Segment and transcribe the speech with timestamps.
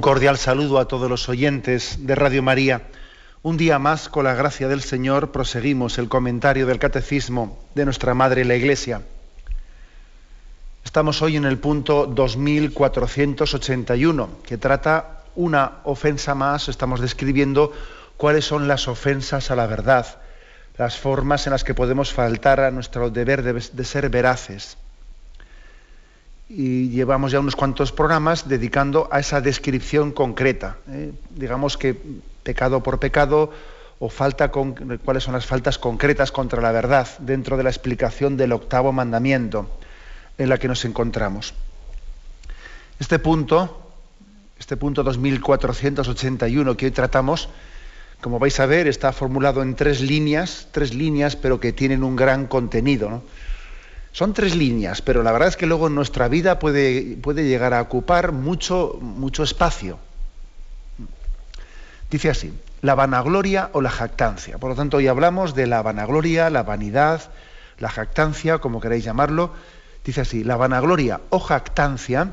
[0.00, 2.84] Un cordial saludo a todos los oyentes de Radio María.
[3.42, 8.14] Un día más, con la gracia del Señor, proseguimos el comentario del Catecismo de nuestra
[8.14, 9.02] Madre la Iglesia.
[10.86, 17.70] Estamos hoy en el punto 2481, que trata una ofensa más, estamos describiendo
[18.16, 20.06] cuáles son las ofensas a la verdad,
[20.78, 24.78] las formas en las que podemos faltar a nuestro deber de, de ser veraces
[26.52, 30.78] y llevamos ya unos cuantos programas dedicando a esa descripción concreta.
[30.90, 31.12] ¿eh?
[31.30, 31.96] Digamos que
[32.42, 33.52] pecado por pecado
[34.00, 38.36] o falta con, cuáles son las faltas concretas contra la verdad dentro de la explicación
[38.36, 39.70] del octavo mandamiento
[40.38, 41.54] en la que nos encontramos.
[42.98, 43.92] Este punto,
[44.58, 47.48] este punto 2481 que hoy tratamos,
[48.20, 52.16] como vais a ver, está formulado en tres líneas, tres líneas, pero que tienen un
[52.16, 53.22] gran contenido.
[54.12, 57.82] Son tres líneas, pero la verdad es que luego nuestra vida puede, puede llegar a
[57.82, 59.98] ocupar mucho, mucho espacio.
[62.10, 64.58] Dice así, la vanagloria o la jactancia.
[64.58, 67.30] Por lo tanto, hoy hablamos de la vanagloria, la vanidad,
[67.78, 69.52] la jactancia, como queráis llamarlo.
[70.04, 72.32] Dice así, la vanagloria o jactancia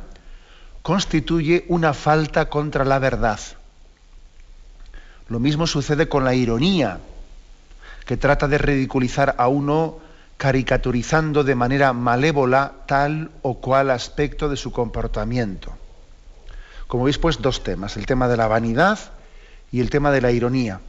[0.82, 3.40] constituye una falta contra la verdad.
[5.30, 7.00] Lo mismo sucede con la ironía,
[8.06, 10.00] que trata de ridiculizar a uno
[10.38, 15.76] caricaturizando de manera malévola tal o cual aspecto de su comportamiento.
[16.86, 19.00] Como veis, pues dos temas, el tema de la vanidad
[19.72, 20.80] y el tema de la ironía.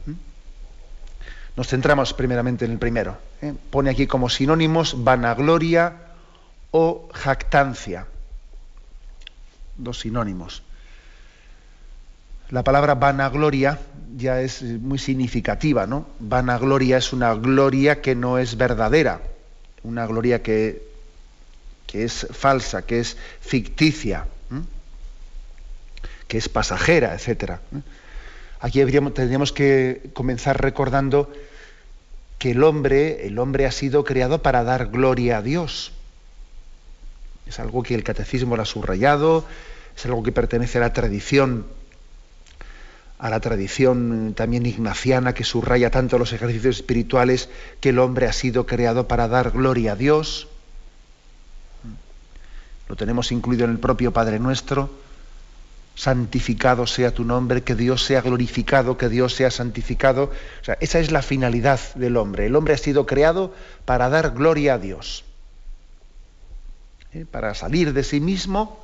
[1.57, 3.17] Nos centramos primeramente en el primero.
[3.41, 3.53] ¿eh?
[3.71, 5.93] Pone aquí como sinónimos vanagloria
[6.71, 8.05] o jactancia.
[9.77, 10.61] Dos sinónimos.
[12.51, 13.79] La palabra vanagloria
[14.15, 16.07] ya es muy significativa, ¿no?
[16.19, 19.21] Vanagloria es una gloria que no es verdadera
[19.83, 20.81] una gloria que,
[21.87, 24.27] que es falsa, que es ficticia,
[26.27, 27.53] que es pasajera, etc.
[28.59, 31.31] Aquí tendríamos que comenzar recordando
[32.37, 35.91] que el hombre, el hombre ha sido creado para dar gloria a Dios.
[37.47, 39.45] Es algo que el catecismo lo ha subrayado,
[39.97, 41.65] es algo que pertenece a la tradición
[43.19, 47.49] a la tradición también ignaciana que subraya tanto los ejercicios espirituales
[47.81, 50.47] que el hombre ha sido creado para dar gloria a Dios.
[52.87, 54.89] Lo tenemos incluido en el propio Padre Nuestro.
[55.95, 60.31] Santificado sea tu nombre, que Dios sea glorificado, que Dios sea santificado.
[60.61, 62.45] O sea, esa es la finalidad del hombre.
[62.45, 63.53] El hombre ha sido creado
[63.83, 65.25] para dar gloria a Dios.
[67.11, 67.25] ¿Eh?
[67.29, 68.81] Para salir de sí mismo,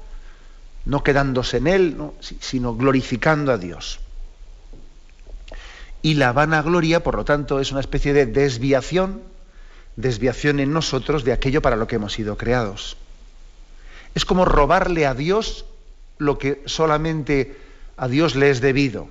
[0.83, 4.01] no quedándose en él, sino glorificando a Dios.
[6.05, 9.23] Y la vanagloria, por lo tanto, es una especie de desviación,
[9.95, 12.95] desviación en nosotros de aquello para lo que hemos sido creados.
[14.13, 15.65] Es como robarle a Dios
[16.19, 17.57] lo que solamente
[17.97, 19.09] a Dios le es debido.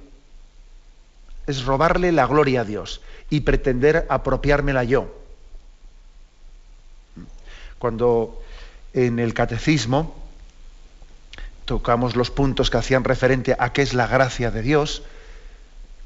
[1.48, 5.12] Es robarle la gloria a Dios y pretender apropiármela yo.
[7.80, 8.40] Cuando
[8.92, 10.14] en el catecismo
[11.64, 15.02] tocamos los puntos que hacían referente a qué es la gracia de Dios,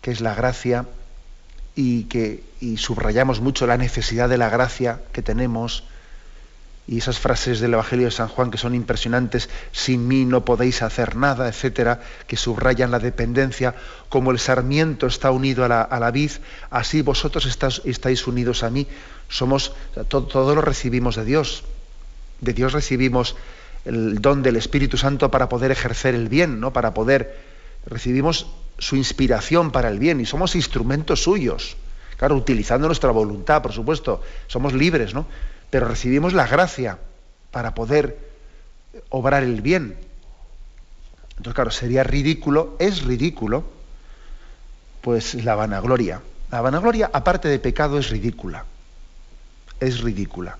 [0.00, 0.86] que es la gracia,
[1.74, 2.42] y que
[2.76, 5.84] subrayamos mucho la necesidad de la gracia que tenemos,
[6.88, 10.80] y esas frases del Evangelio de San Juan que son impresionantes, sin mí no podéis
[10.82, 13.74] hacer nada, etcétera, que subrayan la dependencia,
[14.08, 16.32] como el sarmiento está unido a la, vid,
[16.70, 17.46] así vosotros
[17.84, 18.88] estáis unidos a mí.
[19.28, 19.72] Somos,
[20.08, 21.62] todo, todo lo recibimos de Dios.
[22.40, 23.36] De Dios recibimos
[23.84, 26.72] el don del Espíritu Santo para poder ejercer el bien, ¿no?
[26.72, 27.38] Para poder
[27.86, 28.46] recibimos
[28.78, 31.76] su inspiración para el bien y somos instrumentos suyos.
[32.16, 35.26] Claro, utilizando nuestra voluntad, por supuesto, somos libres, ¿no?
[35.70, 36.98] Pero recibimos la gracia
[37.50, 38.18] para poder
[39.10, 39.96] obrar el bien.
[41.30, 43.64] Entonces, claro, sería ridículo, es ridículo,
[45.00, 46.20] pues la vanagloria.
[46.50, 48.64] La vanagloria, aparte de pecado, es ridícula.
[49.78, 50.58] Es ridícula.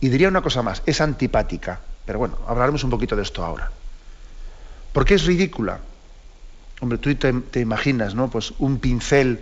[0.00, 1.80] Y diría una cosa más, es antipática.
[2.06, 3.70] Pero bueno, hablaremos un poquito de esto ahora.
[4.92, 5.80] ¿Por qué es ridícula?
[6.80, 8.30] Hombre, tú te, imaginas, ¿no?
[8.30, 9.40] Pues un pincel,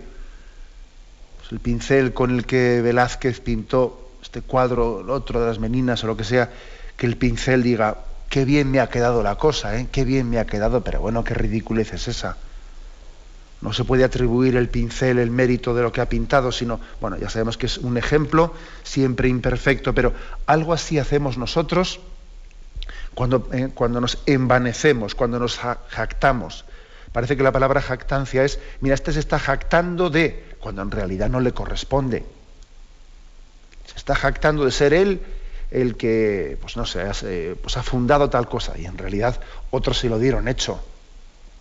[1.39, 6.03] pues el pincel con el que Velázquez pintó este cuadro, el otro de las meninas
[6.03, 6.51] o lo que sea,
[6.95, 7.97] que el pincel diga,
[8.29, 9.87] qué bien me ha quedado la cosa, ¿eh?
[9.91, 12.37] qué bien me ha quedado, pero bueno, qué ridiculez es esa.
[13.61, 17.17] No se puede atribuir el pincel, el mérito de lo que ha pintado, sino, bueno,
[17.17, 18.53] ya sabemos que es un ejemplo,
[18.83, 20.13] siempre imperfecto, pero
[20.45, 21.99] algo así hacemos nosotros
[23.13, 26.65] cuando, eh, cuando nos envanecemos, cuando nos jactamos.
[27.13, 31.29] Parece que la palabra jactancia es, mira, este se está jactando de, cuando en realidad
[31.29, 32.25] no le corresponde.
[33.85, 35.21] Se está jactando de ser él
[35.69, 39.39] el que, pues no sé, eh, pues ha fundado tal cosa, y en realidad
[39.69, 40.83] otros se lo dieron hecho.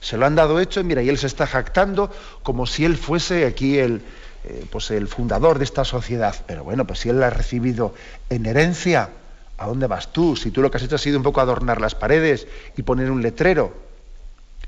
[0.01, 2.11] Se lo han dado hecho y mira, y él se está jactando
[2.43, 4.03] como si él fuese aquí el,
[4.45, 6.35] eh, pues el fundador de esta sociedad.
[6.47, 7.95] Pero bueno, pues si él la ha recibido
[8.31, 9.11] en herencia,
[9.59, 10.35] ¿a dónde vas tú?
[10.35, 12.47] Si tú lo que has hecho ha sido un poco adornar las paredes
[12.77, 13.92] y poner un letrero,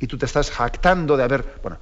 [0.05, 1.61] y tú te estás jactando de haber.
[1.63, 1.79] Bueno,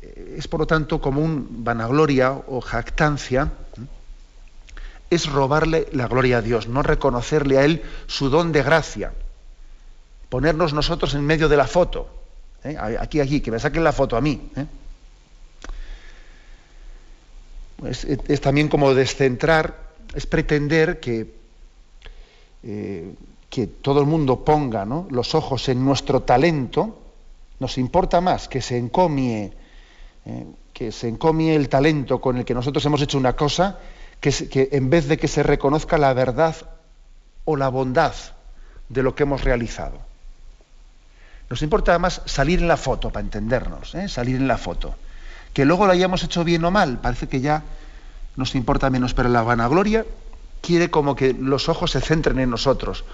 [0.00, 3.50] eh, es por lo tanto como un vanagloria o jactancia,
[5.10, 9.12] es robarle la gloria a Dios, no reconocerle a Él su don de gracia,
[10.28, 12.20] ponernos nosotros en medio de la foto
[12.64, 12.76] ¿eh?
[12.78, 14.50] Aquí, aquí, que me saquen la foto a mí.
[14.56, 14.66] ¿eh?
[18.28, 21.34] Es, también como descentrar, es pretender que,
[22.62, 23.14] eh,
[23.48, 26.99] que todo el mundo ponga los ojos en nuestro talento.
[27.60, 29.52] Nos importa más que se encomie,
[30.72, 33.78] que se encomie el talento con el que nosotros hemos hecho una cosa,
[34.18, 36.56] que, que en vez de que se reconozca la verdad
[37.44, 38.14] o la bondad
[38.88, 39.98] de lo que hemos realizado.
[41.50, 44.08] Nos importa más salir en la foto, para entendernos, ¿eh?
[44.08, 44.94] salir en la foto.
[45.52, 47.64] Que luego lo hayamos hecho bien o mal, parece que ya
[48.36, 50.06] nos importa menos, pero la vanagloria
[50.60, 53.04] quiere como que los ojos se centren en nosotros,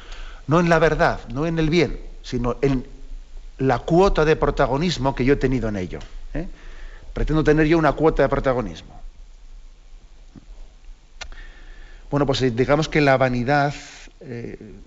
[0.46, 2.86] no en la verdad, no en el bien, sino en
[3.58, 5.98] la cuota de protagonismo que yo he tenido en ello.
[6.34, 6.48] ¿eh?
[7.12, 9.00] Pretendo tener yo una cuota de protagonismo.
[12.10, 13.74] Bueno, pues eh, digamos que la vanidad,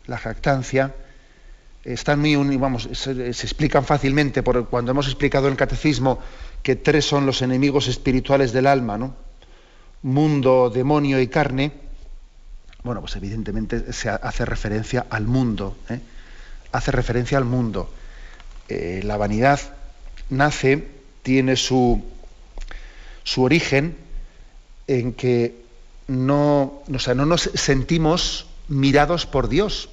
[0.08, 0.94] la jactancia,
[1.84, 6.20] están muy vamos, se, explican fácilmente por cuando hemos explicado en el catecismo
[6.62, 9.16] que tres son los enemigos espirituales del alma, ¿no?
[10.02, 11.72] Mundo, demonio y carne.
[12.84, 16.00] Bueno, pues evidentemente se hace referencia al mundo, ¿eh?
[16.72, 17.90] hace referencia al mundo.
[18.70, 19.60] Eh, la vanidad
[20.30, 20.88] nace,
[21.24, 22.04] tiene su,
[23.24, 23.98] su origen
[24.88, 25.56] en que
[26.08, 29.90] no, sea, no nos sentimos mirados por Dios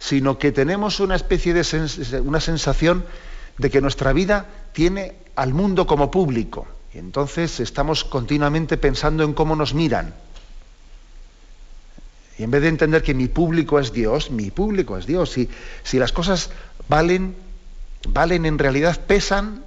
[0.00, 3.04] sino que tenemos una especie de una sensación
[3.58, 6.66] de que nuestra vida tiene al mundo como público.
[6.94, 10.14] Y entonces estamos continuamente pensando en cómo nos miran.
[12.38, 15.36] Y en vez de entender que mi público es Dios, mi público es Dios.
[15.84, 16.50] Si las cosas
[16.88, 17.36] valen,
[18.08, 19.64] valen en realidad, pesan,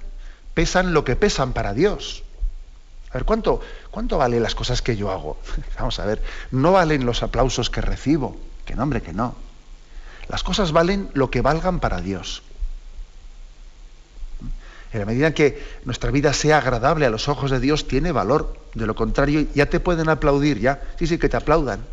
[0.54, 2.22] pesan lo que pesan para Dios.
[3.10, 3.60] A ver, ¿cuánto,
[3.90, 5.38] ¿cuánto valen las cosas que yo hago?
[5.78, 8.36] Vamos a ver, no valen los aplausos que recibo.
[8.64, 9.34] Que no, hombre, que no.
[10.28, 12.42] Las cosas valen lo que valgan para Dios.
[14.92, 18.12] En la medida en que nuestra vida sea agradable a los ojos de Dios, tiene
[18.12, 18.56] valor.
[18.74, 20.82] De lo contrario, ya te pueden aplaudir, ya.
[20.98, 21.84] Sí, sí, que te aplaudan.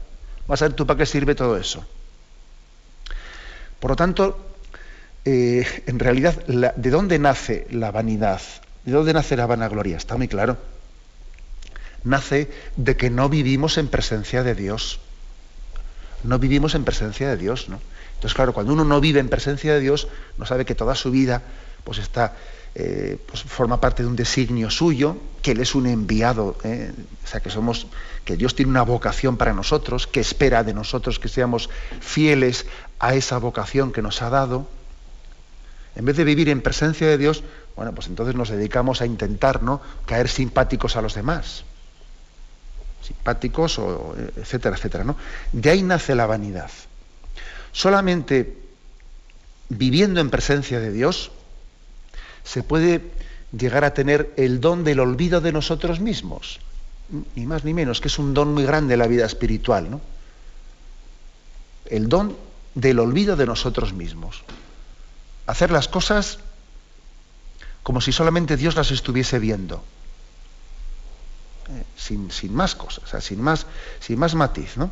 [0.47, 1.83] Vas a ver tú para qué sirve todo eso.
[3.79, 4.50] Por lo tanto,
[5.25, 8.41] eh, en realidad, ¿de dónde nace la vanidad?
[8.85, 9.97] ¿De dónde nace la vanagloria?
[9.97, 10.57] Está muy claro.
[12.03, 14.99] Nace de que no vivimos en presencia de Dios.
[16.23, 17.79] No vivimos en presencia de Dios, ¿no?
[18.15, 21.09] Entonces, claro, cuando uno no vive en presencia de Dios, no sabe que toda su
[21.09, 21.41] vida
[21.83, 22.35] pues está,
[22.75, 26.91] eh, pues forma parte de un designio suyo, que Él es un enviado, ¿eh?
[27.23, 27.87] o sea, que somos,
[28.23, 32.67] que Dios tiene una vocación para nosotros, que espera de nosotros que seamos fieles
[32.99, 34.67] a esa vocación que nos ha dado.
[35.95, 37.43] En vez de vivir en presencia de Dios,
[37.75, 39.81] bueno, pues entonces nos dedicamos a intentar ¿no?
[40.05, 41.63] caer simpáticos a los demás.
[43.01, 45.03] Simpáticos, o, etcétera, etcétera.
[45.03, 45.17] ¿no?
[45.51, 46.71] De ahí nace la vanidad.
[47.71, 48.57] Solamente
[49.69, 51.31] viviendo en presencia de Dios
[52.43, 53.01] se puede
[53.57, 56.59] llegar a tener el don del olvido de nosotros mismos,
[57.35, 60.01] ni más ni menos, que es un don muy grande la vida espiritual, ¿no?
[61.85, 62.37] El don
[62.75, 64.43] del olvido de nosotros mismos.
[65.47, 66.39] Hacer las cosas
[67.83, 69.83] como si solamente Dios las estuviese viendo.
[71.69, 73.65] Eh, sin, sin, más cosas, sin, más,
[73.99, 74.91] sin más matiz, ¿no?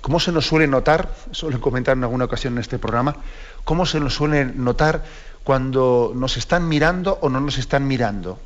[0.00, 3.16] ¿Cómo se nos suele notar, suelen comentar en alguna ocasión en este programa,
[3.64, 5.04] cómo se nos suele notar
[5.42, 8.38] cuando nos están mirando o no nos están mirando?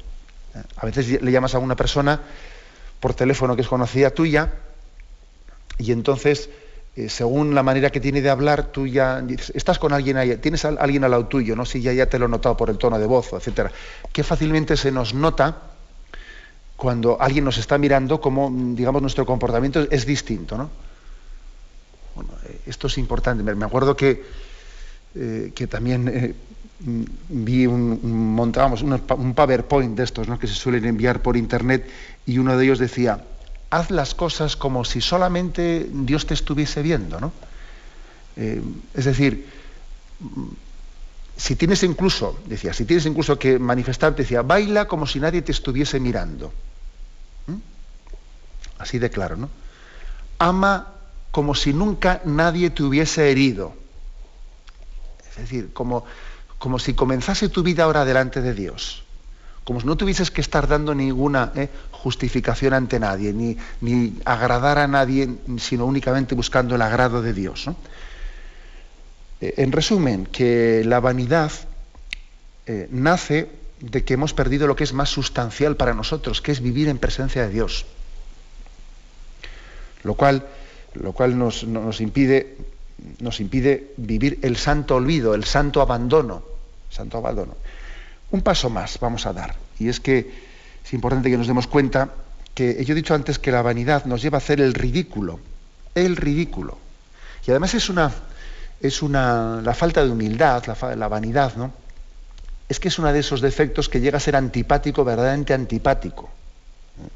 [0.76, 2.20] A veces le llamas a una persona
[3.00, 4.52] por teléfono que es conocida tuya
[5.78, 6.50] y entonces,
[6.98, 9.24] eh, según la manera que tiene de hablar, tú ya
[9.54, 12.26] estás con alguien ahí, tienes a alguien al lado tuyo, no si ya, te lo
[12.26, 13.70] he notado por el tono de voz, etcétera.
[14.12, 15.58] Qué fácilmente se nos nota
[16.74, 20.58] cuando alguien nos está mirando, como digamos nuestro comportamiento es distinto.
[20.58, 20.70] ¿no?
[22.66, 23.44] esto es importante.
[23.44, 24.24] Me acuerdo que,
[25.14, 26.34] eh, que también eh,
[26.80, 30.36] vi un, montábamos un, PowerPoint de estos ¿no?
[30.36, 31.88] que se suelen enviar por internet
[32.26, 33.22] y uno de ellos decía,
[33.70, 37.20] haz las cosas como si solamente Dios te estuviese viendo.
[37.20, 37.32] ¿no?
[38.36, 38.62] Eh,
[38.94, 39.48] es decir,
[41.36, 45.52] si tienes incluso, decía, si tienes incluso que manifestarte, decía, baila como si nadie te
[45.52, 46.52] estuviese mirando.
[47.46, 47.56] ¿Mm?
[48.78, 49.50] Así de claro, ¿no?
[50.38, 50.94] Ama
[51.30, 53.74] como si nunca nadie te hubiese herido.
[55.30, 56.04] Es decir, como,
[56.58, 59.04] como si comenzase tu vida ahora delante de Dios.
[59.68, 64.78] Como si no tuvieses que estar dando ninguna eh, justificación ante nadie, ni, ni, agradar
[64.78, 67.68] a nadie, sino únicamente buscando el agrado de Dios.
[69.42, 71.52] Eh, en resumen, que la vanidad
[72.64, 76.62] eh, nace de que hemos perdido lo que es más sustancial para nosotros, que es
[76.62, 77.84] vivir en presencia de Dios.
[80.02, 80.46] Lo cual,
[80.94, 81.62] lo cual nos,
[82.00, 82.56] impide,
[83.20, 86.42] nos impide vivir el santo olvido, el santo abandono.
[86.88, 87.54] Santo abandono.
[88.30, 90.48] Un paso más vamos a dar, y es que
[90.84, 92.10] es importante que nos demos cuenta
[92.54, 95.38] que yo he dicho antes que la vanidad nos lleva a hacer el ridículo,
[95.94, 96.78] el ridículo.
[97.46, 98.12] Y además es una,
[98.80, 101.72] es una, la falta de humildad, la, vanidad, ¿no?
[102.68, 106.28] Es que es uno de esos defectos que llega a ser antipático, verdaderamente antipático.
[106.98, 107.08] ¿eh?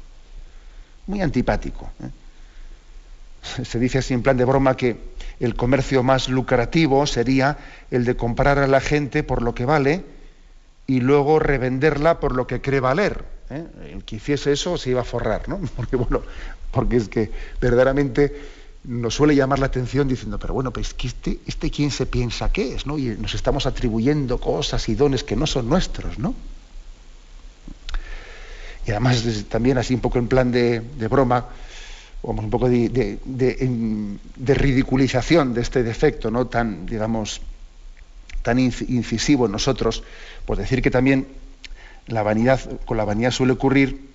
[1.07, 1.91] Muy antipático.
[2.01, 3.63] ¿eh?
[3.65, 4.97] Se dice así en plan de broma que
[5.39, 7.57] el comercio más lucrativo sería
[7.91, 10.03] el de comprar a la gente por lo que vale
[10.87, 13.25] y luego revenderla por lo que cree valer.
[13.49, 13.65] ¿eh?
[13.91, 15.59] El que hiciese eso se iba a forrar, ¿no?
[15.75, 16.21] Porque, bueno,
[16.71, 17.29] porque es que
[17.61, 18.33] verdaderamente
[18.85, 22.75] nos suele llamar la atención diciendo, pero bueno, pues este, este quién se piensa que
[22.75, 22.97] es, ¿no?
[22.97, 26.35] Y nos estamos atribuyendo cosas y dones que no son nuestros, ¿no?
[28.85, 31.45] Y además también así un poco en plan de, broma,
[32.23, 33.19] un poco de,
[34.37, 36.47] ridiculización de este defecto, ¿no?
[36.47, 37.41] Tan, digamos,
[38.43, 40.03] tan incisivo en nosotros,
[40.45, 41.27] pues decir que también
[42.05, 44.09] la vanidad, con la vanidad suele ocurrir,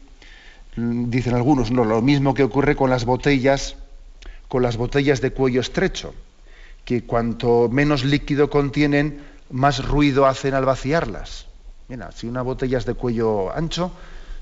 [0.76, 3.76] mm, dicen algunos, no, lo mismo que ocurre con las botellas
[4.49, 6.14] con las botellas de cuello estrecho,
[6.85, 9.20] que cuanto menos líquido contienen,
[9.50, 11.47] más ruido hacen al vaciarlas.
[11.88, 13.92] Mira, si una botella es de cuello ancho,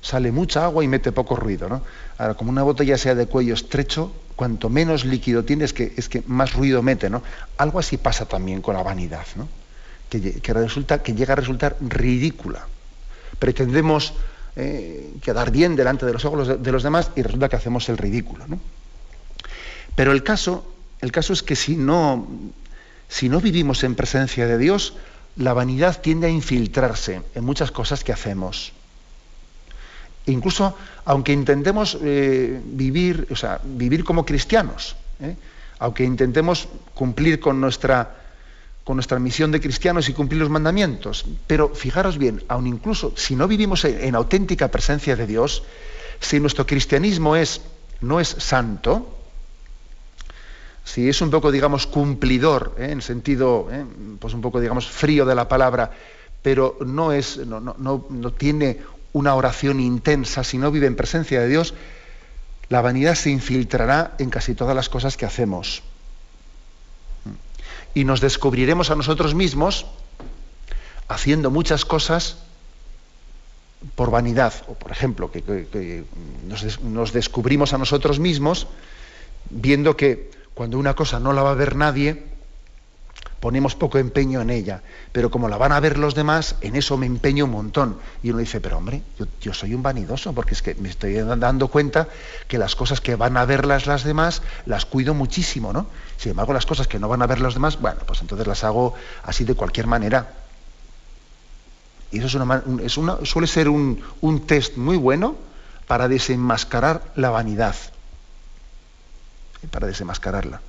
[0.00, 1.68] sale mucha agua y mete poco ruido.
[1.68, 1.82] ¿no?
[2.18, 6.08] Ahora, como una botella sea de cuello estrecho, cuanto menos líquido tiene, es que, es
[6.08, 7.10] que más ruido mete.
[7.10, 7.22] ¿no?
[7.58, 9.48] Algo así pasa también con la vanidad, ¿no?
[10.08, 12.66] Que, resulta, que llega a resultar ridícula.
[13.38, 14.14] Pretendemos
[14.54, 17.98] eh, quedar bien delante de los ojos de, los demás y resulta que hacemos el
[17.98, 18.46] ridículo.
[18.46, 18.58] ¿no?
[19.94, 20.64] Pero el caso,
[21.00, 22.26] el caso es que si no,
[23.08, 24.94] si no vivimos en presencia de Dios,
[25.36, 28.72] la vanidad tiende a infiltrarse en muchas cosas que hacemos.
[30.26, 35.36] incluso aunque intentemos eh, vivir, o sea, vivir como cristianos, ¿eh?
[35.78, 38.25] aunque intentemos cumplir con nuestra,
[38.86, 43.34] con nuestra misión de cristianos y cumplir los mandamientos, pero fijaros bien, aun incluso si
[43.34, 45.64] no vivimos en, auténtica presencia de Dios,
[46.20, 47.62] si nuestro cristianismo es,
[48.00, 49.18] no es santo,
[50.84, 52.92] si es un poco, digamos, cumplidor, ¿eh?
[52.92, 53.84] en sentido, ¿eh?
[54.20, 55.90] pues un poco, digamos, frío de la palabra,
[56.40, 58.78] pero no, es, no, no, tiene
[59.14, 61.74] una oración intensa, si no vive en presencia de Dios,
[62.68, 65.82] la vanidad se infiltrará en casi todas las cosas que hacemos.
[67.96, 69.86] Y nos descubriremos a nosotros mismos
[71.08, 72.36] haciendo muchas cosas
[73.94, 74.52] por vanidad.
[74.68, 76.04] O, por ejemplo, que,
[76.84, 78.66] nos descubrimos a nosotros mismos
[79.48, 82.35] viendo que cuando una cosa no la va a ver nadie,
[83.40, 86.96] ponemos poco empeño en ella, pero como la van a ver los demás, en eso
[86.96, 87.98] me empeño un montón.
[88.22, 89.02] Y uno dice, pero hombre,
[89.40, 92.08] yo, soy un vanidoso, porque es que me estoy dando cuenta
[92.48, 95.86] que las cosas que van a verlas las demás, las cuido muchísimo, ¿no?
[96.16, 98.64] Sin embargo, las cosas que no van a ver los demás, bueno, pues entonces las
[98.64, 100.32] hago así de cualquier manera.
[102.10, 105.36] Y eso es una, suele ser un, un test muy bueno
[105.86, 107.74] para desenmascarar la vanidad
[109.66, 110.60] para desenmascararla.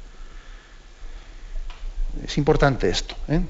[2.26, 3.16] Es importante esto.
[3.28, 3.42] ¿eh?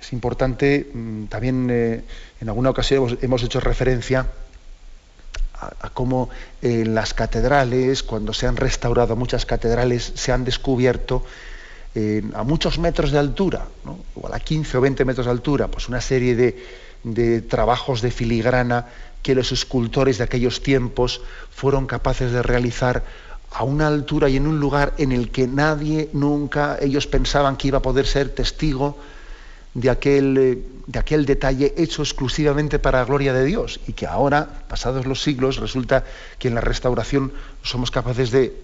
[0.00, 2.04] Es importante, mm, también eh,
[2.40, 4.26] en alguna ocasión hemos, hecho referencia
[5.54, 6.30] a, cómo
[6.62, 11.24] en las catedrales, cuando se han restaurado muchas catedrales, se han descubierto
[12.34, 14.00] a muchos metros de altura, ¿no?
[14.16, 16.60] igual a 15 o 20 metros de altura, pues una serie de,
[17.04, 18.86] de trabajos de filigrana
[19.22, 23.04] que los escultores de aquellos tiempos fueron capaces de realizar
[23.54, 27.68] a una altura y en un lugar en el que nadie nunca, ellos pensaban que
[27.68, 28.98] iba a poder ser testigo
[29.74, 34.06] de aquel, eh, de aquel detalle hecho exclusivamente para la gloria de Dios y que
[34.06, 36.04] ahora, pasados los siglos, resulta
[36.38, 37.32] que en la restauración
[37.62, 38.60] somos capaces de,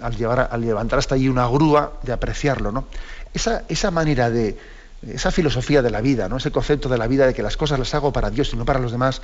[0.00, 2.72] al, llevar, al levantar hasta allí una grúa, de apreciarlo.
[2.72, 2.86] ¿no?
[3.34, 4.58] Esa, esa manera de,
[5.06, 6.38] esa filosofía de la vida, ¿no?
[6.38, 8.64] ese concepto de la vida de que las cosas las hago para Dios y no
[8.64, 9.22] para los demás,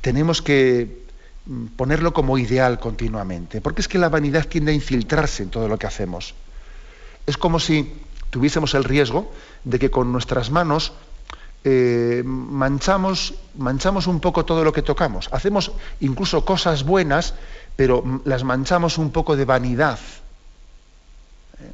[0.00, 1.09] tenemos que
[1.76, 5.78] ponerlo como ideal continuamente, porque es que la vanidad tiende a infiltrarse en todo lo
[5.78, 6.34] que hacemos.
[7.26, 7.92] Es como si
[8.30, 9.32] tuviésemos el riesgo
[9.64, 10.92] de que con nuestras manos
[11.64, 15.28] eh, manchamos, manchamos un poco todo lo que tocamos.
[15.32, 17.34] Hacemos incluso cosas buenas,
[17.76, 19.98] pero las manchamos un poco de vanidad.
[21.58, 21.70] ¿eh?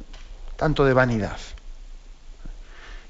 [0.57, 1.37] Tanto de vanidad.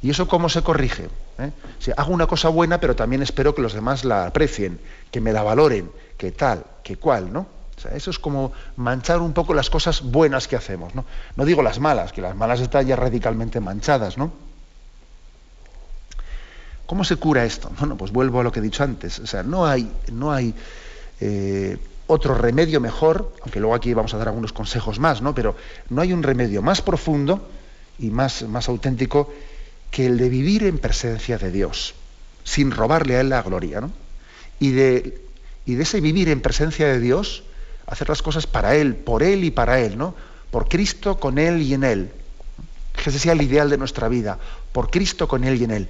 [0.01, 1.09] ¿Y eso cómo se corrige?
[1.39, 1.51] ¿Eh?
[1.79, 4.79] Si hago una cosa buena, pero también espero que los demás la aprecien,
[5.11, 7.57] que me la valoren, que tal, que cual, ¿no?
[7.93, 11.05] eso es como manchar un poco las cosas buenas que hacemos, ¿no?
[11.36, 14.31] No digo las malas, que las malas están ya radicalmente manchadas, ¿no?
[16.88, 17.69] ¿Cómo se cura esto?
[17.77, 19.19] Bueno, pues vuelvo a lo que he dicho antes.
[19.19, 20.55] O sea, no hay, no hay
[21.19, 25.36] eh, otro remedio mejor, aunque luego aquí vamos a dar algunos consejos más, ¿no?
[25.36, 25.55] Pero
[25.89, 27.47] no hay un remedio más profundo
[28.00, 29.31] y más, más auténtico
[29.91, 31.93] que el de vivir en presencia de Dios,
[32.43, 33.91] sin robarle a Él la gloria, ¿no?
[34.59, 35.26] Y de,
[35.67, 37.43] y de ese vivir en presencia de Dios,
[37.86, 40.15] hacer las cosas para Él, por Él y para Él, ¿no?
[40.50, 42.09] Por Cristo, con Él y en Él.
[42.93, 44.39] Que ese sea el ideal de nuestra vida,
[44.71, 45.89] por Cristo, con Él y en Él.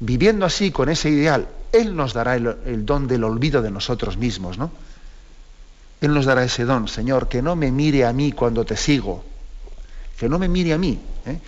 [0.00, 4.58] Viviendo así, con ese ideal, Él nos dará el, don del olvido de nosotros mismos,
[4.58, 4.72] ¿no?
[6.00, 9.24] Él nos dará ese don, Señor, que no me mire a mí cuando te sigo,
[10.18, 11.38] que no me mire a mí, ¿eh?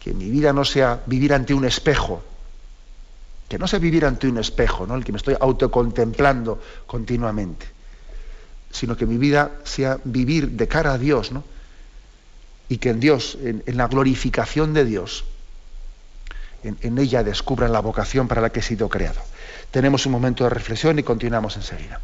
[0.00, 2.24] que mi vida no sea vivir ante un espejo,
[3.48, 4.94] que no sea vivir ante un espejo, ¿no?
[4.94, 7.66] el que me estoy autocontemplando continuamente,
[8.70, 11.44] sino que mi vida sea vivir de cara a Dios, ¿no?
[12.68, 15.24] y que en Dios, en, la glorificación de Dios,
[16.62, 19.20] en, en ella descubran la vocación para la que he sido creado.
[19.70, 22.00] Tenemos un momento de reflexión y continuamos enseguida.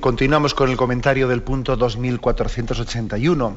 [0.00, 3.56] Continuamos con el comentario del punto 2481,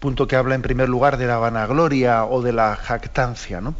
[0.00, 3.60] punto que habla en primer lugar de la vanagloria o de la jactancia.
[3.60, 3.76] ¿no?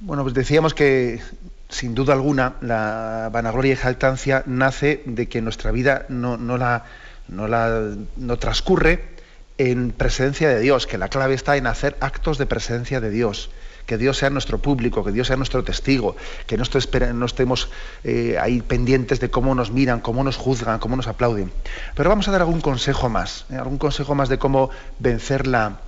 [0.00, 1.20] Bueno, pues decíamos que
[1.68, 6.84] sin duda alguna la vanagloria y jactancia nace de que nuestra vida no, la,
[7.28, 7.82] no, la,
[8.16, 9.10] no transcurre
[9.58, 13.50] en presencia de Dios, que la clave está en hacer actos de presencia de Dios
[13.90, 16.14] que Dios sea nuestro público, que Dios sea nuestro testigo,
[16.46, 17.70] que no, estemos
[18.04, 21.50] eh, ahí pendientes de cómo nos miran, cómo nos juzgan, cómo nos aplauden.
[21.96, 23.56] Pero vamos a dar algún consejo más, ¿eh?
[23.56, 25.80] algún consejo más de cómo vencer la,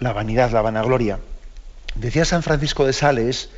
[0.00, 1.20] la vanidad, la vanagloria.
[1.94, 3.48] Decía San Francisco de Sales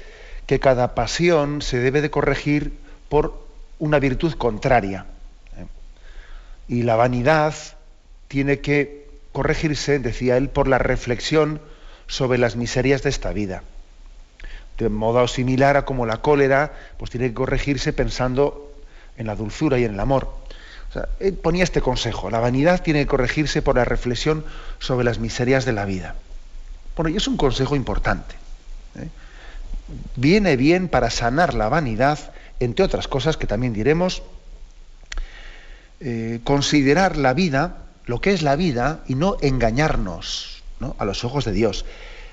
[0.44, 2.74] que cada pasión se debe de corregir
[3.08, 3.42] por
[3.78, 5.06] una virtud contraria.
[5.56, 5.64] ¿eh?
[6.68, 7.54] Y la vanidad
[8.28, 11.62] tiene que corregirse, decía él, por la reflexión
[12.06, 13.62] sobre las miserias de esta vida.
[14.78, 18.72] De modo similar a como la cólera pues tiene que corregirse pensando
[19.16, 20.28] en la dulzura y en el amor.
[21.20, 24.44] él ponía este consejo, la vanidad tiene que corregirse por la reflexión
[24.78, 26.14] sobre las miserias de la vida.
[26.94, 28.34] Bueno, y es un consejo importante.
[28.96, 29.08] ¿eh?
[30.16, 32.18] Viene bien para sanar la vanidad,
[32.60, 34.22] entre otras cosas que también diremos,
[36.00, 40.55] eh, considerar la vida, lo que es la vida, y no engañarnos
[40.98, 41.84] a los ojos de Dios.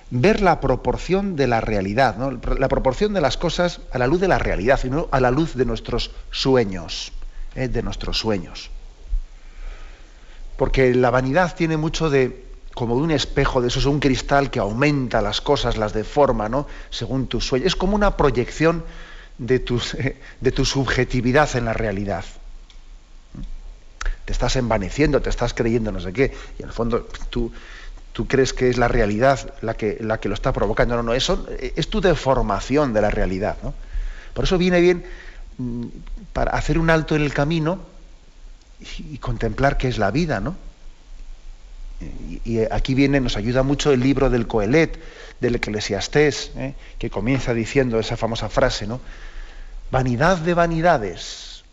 [0.10, 2.16] Ver la proporción de la realidad,
[2.60, 5.32] la proporción de las cosas a la luz de la realidad y no a la
[5.32, 7.14] luz de nuestros sueños,
[7.56, 7.68] ¿eh?
[7.68, 8.70] de nuestros sueños.
[10.58, 14.52] Porque la vanidad tiene mucho de, como de un espejo, de eso es un cristal
[14.52, 16.68] que aumenta las cosas, las deforma, ¿no?
[16.90, 17.68] Según tus sueños.
[17.68, 18.84] Es como una proyección
[19.38, 19.60] de,
[20.42, 22.26] de tu subjetividad en la realidad.
[24.26, 27.52] Te estás envaneciendo, te estás creyendo no sé qué, y en el fondo tú,
[28.14, 30.96] tú crees que es la realidad la que, la que lo está provocando.
[30.96, 33.58] No, no, eso es tu deformación de la realidad.
[33.62, 33.74] ¿no?
[34.34, 35.04] Por eso viene bien
[35.58, 35.86] mm,
[36.32, 37.80] para hacer un alto en el camino
[39.00, 40.56] y, contemplar qué es la vida, ¿no?
[42.44, 45.00] Y, aquí viene, nos ayuda mucho el libro del Coelet,
[45.40, 46.74] del Eclesiastés, ¿eh?
[47.00, 49.00] que comienza diciendo esa famosa frase, ¿no?
[49.90, 51.64] Vanidad de vanidades,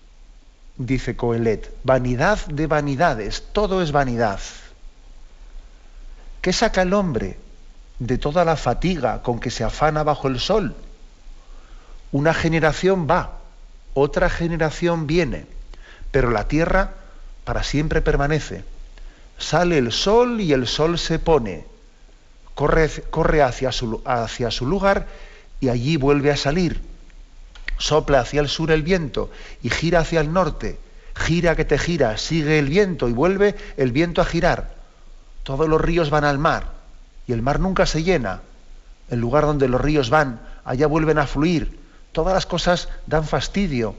[0.76, 4.38] dice Coelet, vanidad de vanidades, todo es vanidad.
[6.40, 7.38] ¿Qué saca el hombre
[7.98, 10.74] de toda la fatiga con que se afana bajo el sol?
[12.12, 13.38] Una generación va,
[13.94, 15.46] otra generación viene,
[16.10, 16.94] pero la tierra
[17.44, 18.64] para siempre permanece.
[19.38, 21.64] Sale el sol y el sol se pone,
[22.54, 25.06] corre, corre hacia, su, hacia su lugar
[25.60, 26.90] y allí vuelve a salir
[27.80, 29.30] sopla hacia el sur el viento
[29.62, 30.78] y gira hacia el norte,
[31.16, 34.79] gira que te gira, sigue el viento y vuelve el viento a girar.
[35.42, 36.72] Todos los ríos van al mar
[37.26, 38.40] y el mar nunca se llena.
[39.08, 41.78] El lugar donde los ríos van, allá vuelven a fluir.
[42.12, 43.94] Todas las cosas dan fastidio.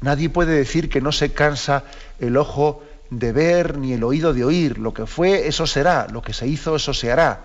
[0.00, 1.84] Nadie puede decir que no se cansa
[2.18, 4.78] el ojo de ver ni el oído de oír.
[4.78, 6.08] Lo que fue, eso será.
[6.08, 7.44] Lo que se hizo, eso se hará.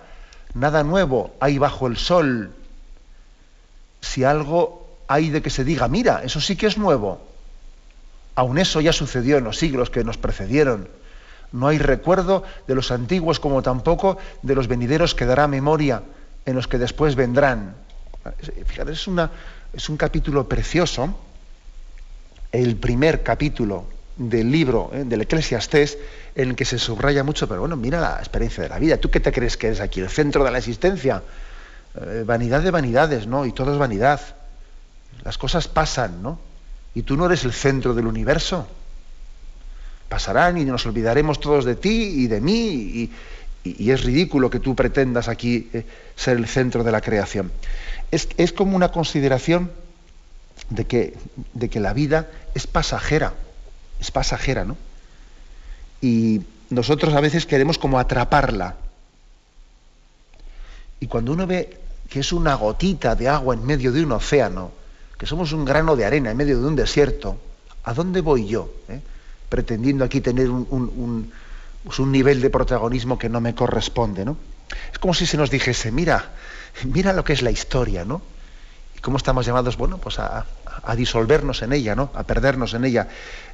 [0.54, 2.52] Nada nuevo hay bajo el sol.
[4.00, 7.20] Si algo hay de que se diga, mira, eso sí que es nuevo.
[8.34, 10.88] Aun eso ya sucedió en los siglos que nos precedieron.
[11.52, 16.02] No hay recuerdo de los antiguos como tampoco de los venideros que dará memoria
[16.44, 17.74] en los que después vendrán.
[18.66, 19.30] Fíjate, es, una,
[19.72, 21.18] es un capítulo precioso,
[22.52, 25.98] el primer capítulo del libro eh, del Eclesiastés,
[26.34, 28.96] en el que se subraya mucho, pero bueno, mira la experiencia de la vida.
[28.96, 30.00] ¿Tú qué te crees que eres aquí?
[30.00, 31.22] ¿El centro de la existencia?
[31.94, 33.46] Eh, vanidad de vanidades, ¿no?
[33.46, 34.20] Y todo es vanidad.
[35.24, 36.38] Las cosas pasan, ¿no?
[36.94, 38.66] Y tú no eres el centro del universo.
[40.08, 43.10] Pasarán y nos olvidaremos todos de ti y de mí y,
[43.64, 45.84] es ridículo que tú pretendas aquí eh,
[46.16, 47.52] ser el centro de la creación.
[48.10, 49.70] Es, como una consideración
[50.70, 51.14] de que,
[51.52, 53.34] de que la vida es pasajera,
[54.00, 54.76] es pasajera, ¿no?
[56.00, 56.40] Y
[56.70, 58.76] nosotros a veces queremos como atraparla.
[61.00, 64.70] Y cuando uno ve que es una gotita de agua en medio de un océano,
[65.18, 67.38] que somos un grano de arena en medio de un desierto,
[67.84, 68.70] ¿a dónde voy yo?
[68.88, 69.00] Eh?
[69.48, 71.32] Pretendiendo aquí tener un,
[71.84, 74.36] pues un, nivel de protagonismo que no me corresponde, ¿no?
[74.92, 76.30] Es como si se nos dijese, mira,
[76.84, 78.20] mira lo que es la historia, ¿no?
[78.96, 80.44] Y cómo estamos llamados, bueno, pues a,
[80.82, 82.10] a disolvernos en ella, ¿no?
[82.14, 83.08] A perdernos en ella.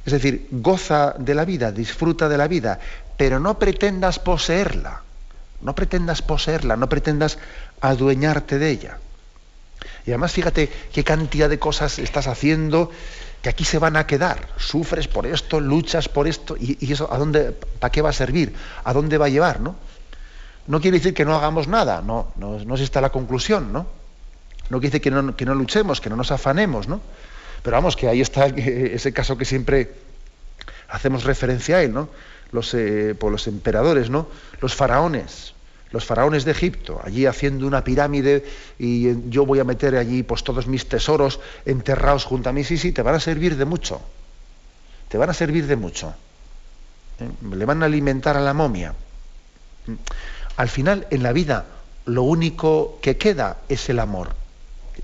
[0.05, 2.79] Es decir, goza de la vida, disfruta de la vida,
[3.17, 5.01] pero no pretendas poseerla.
[5.61, 7.37] No pretendas poseerla, no pretendas
[7.81, 8.97] adueñarte de ella.
[10.05, 12.91] Y además fíjate qué cantidad de cosas estás haciendo
[13.41, 14.47] que aquí se van a quedar.
[14.57, 18.53] Sufres por esto, luchas por esto, y, eso ¿a dónde, para qué va a servir?
[18.83, 19.59] ¿A dónde va a llevar?
[19.59, 19.75] ¿no?
[20.67, 23.87] no quiere decir que no hagamos nada, no, no, no es esta la conclusión, ¿no?
[24.69, 27.01] No quiere decir que no, que no luchemos, que no nos afanemos, ¿no?
[27.61, 29.93] Pero vamos, que ahí está ese caso que siempre
[30.89, 32.09] hacemos referencia a él, ¿no?
[32.51, 34.27] Los, eh, por los emperadores, ¿no?
[34.61, 35.54] Los faraones
[35.91, 38.45] los faraones de Egipto, allí haciendo una pirámide
[38.77, 42.77] y yo voy a meter allí pues todos mis tesoros enterrados junto a mí, sí,
[42.77, 44.01] sí, te van a servir de mucho,
[45.09, 46.13] te van a servir de mucho,
[47.19, 47.29] ¿eh?
[47.55, 48.93] le van a alimentar a la momia.
[50.57, 51.65] Al final, en la vida,
[52.05, 54.35] lo único que queda es el amor.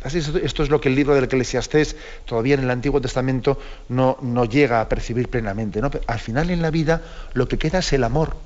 [0.04, 4.46] Esto es lo que el libro del Eclesiastés todavía en el Antiguo Testamento no, no
[4.46, 5.82] llega a percibir plenamente.
[5.82, 5.92] ¿no?
[6.08, 7.02] al final en la vida
[7.34, 8.38] lo que queda es el amor.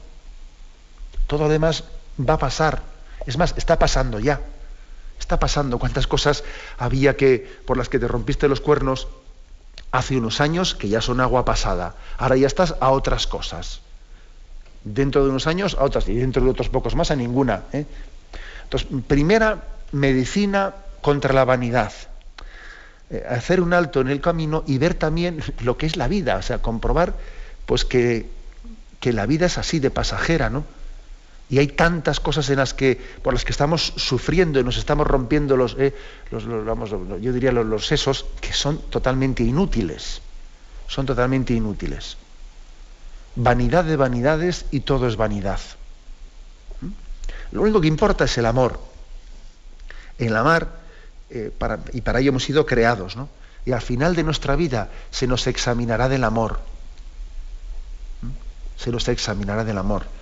[1.27, 1.83] Todo lo demás
[2.19, 2.81] va a pasar.
[3.25, 4.41] Es más, está pasando ya.
[5.19, 5.79] Está pasando.
[5.79, 6.43] ¿Cuántas cosas
[6.77, 9.07] había que por las que te rompiste los cuernos
[9.91, 11.95] hace unos años que ya son agua pasada?
[12.17, 13.81] Ahora ya estás a otras cosas.
[14.83, 17.63] Dentro de unos años a otras y dentro de otros pocos más a ninguna.
[17.73, 17.85] ¿eh?
[18.63, 21.91] Entonces, primera medicina contra la vanidad.
[23.09, 26.37] Eh, hacer un alto en el camino y ver también lo que es la vida,
[26.37, 27.13] o sea, comprobar
[27.65, 28.27] pues que,
[28.99, 30.65] que la vida es así de pasajera, ¿no?
[31.49, 35.05] Y hay tantas cosas en las que, por las que estamos sufriendo y nos estamos
[35.05, 35.93] rompiendo los, eh,
[36.31, 40.21] vamos, yo diría los, sesos, que son totalmente inútiles.
[40.87, 42.17] Son totalmente inútiles.
[43.35, 45.59] Vanidad de vanidades y todo es vanidad.
[46.81, 46.87] ¿Mm?
[47.51, 48.79] Lo único que importa es el amor.
[50.17, 50.79] El amar,
[51.29, 51.51] eh,
[51.93, 53.29] y para ello hemos sido creados, ¿no?
[53.65, 56.59] Y al final de nuestra vida se nos examinará del amor.
[58.21, 58.81] ¿Mm?
[58.81, 60.14] Se nos examinará del amor.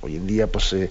[0.00, 0.90] Hoy en día, pues eh,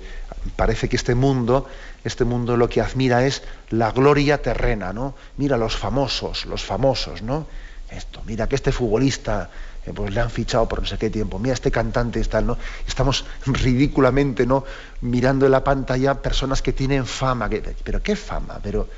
[0.56, 1.68] parece que este mundo,
[2.04, 5.16] este mundo lo que admira es la gloria terrena, ¿no?
[5.38, 7.48] Mira los famosos, los famosos, ¿no?
[7.90, 9.50] Esto, mira que este futbolista
[9.86, 12.58] eh, pues le han fichado por no sé qué tiempo, mira este cantante está, ¿no?
[12.86, 14.66] Estamos ridículamente, ¿no?
[15.02, 17.50] Mirando en la pantalla personas que tienen fama,
[17.84, 18.90] pero qué fama, pero,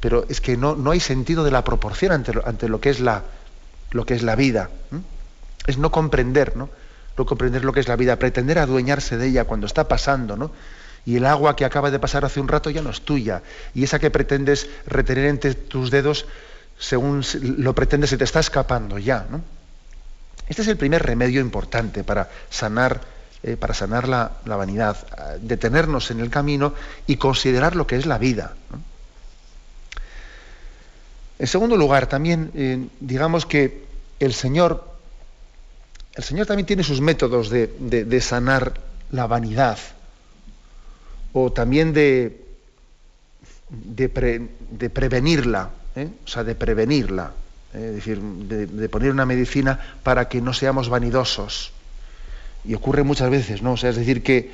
[0.00, 3.24] pero es que no, no hay sentido de la proporción ante, lo que es la,
[3.90, 4.70] lo que es la vida.
[5.66, 6.70] Es no comprender, ¿no?
[7.18, 10.52] No comprender lo que es la vida, pretender adueñarse de ella cuando está pasando, ¿no?
[11.04, 13.42] Y el agua que acaba de pasar hace un rato ya no es tuya.
[13.74, 16.26] Y esa que pretendes retener entre tus dedos,
[16.78, 19.42] según lo pretendes, se te está escapando ya, ¿no?
[20.48, 23.00] Este es el primer remedio importante para sanar,
[23.42, 24.96] eh, para sanar la, vanidad,
[25.40, 26.72] detenernos en el camino
[27.08, 28.54] y considerar lo que es la vida.
[31.38, 33.86] En segundo lugar, también eh, digamos que
[34.20, 34.97] el Señor,
[36.18, 38.74] el Señor también tiene sus métodos de, sanar
[39.12, 39.78] la vanidad
[41.32, 42.44] o también de,
[43.70, 44.08] de,
[44.90, 46.08] prevenirla, ¿eh?
[46.24, 47.30] o sea, de prevenirla.
[47.72, 51.70] Eh, es decir, de, poner una medicina para que no seamos vanidosos.
[52.64, 53.74] Y ocurre muchas veces, ¿no?
[53.74, 54.50] O sea, es decir, que,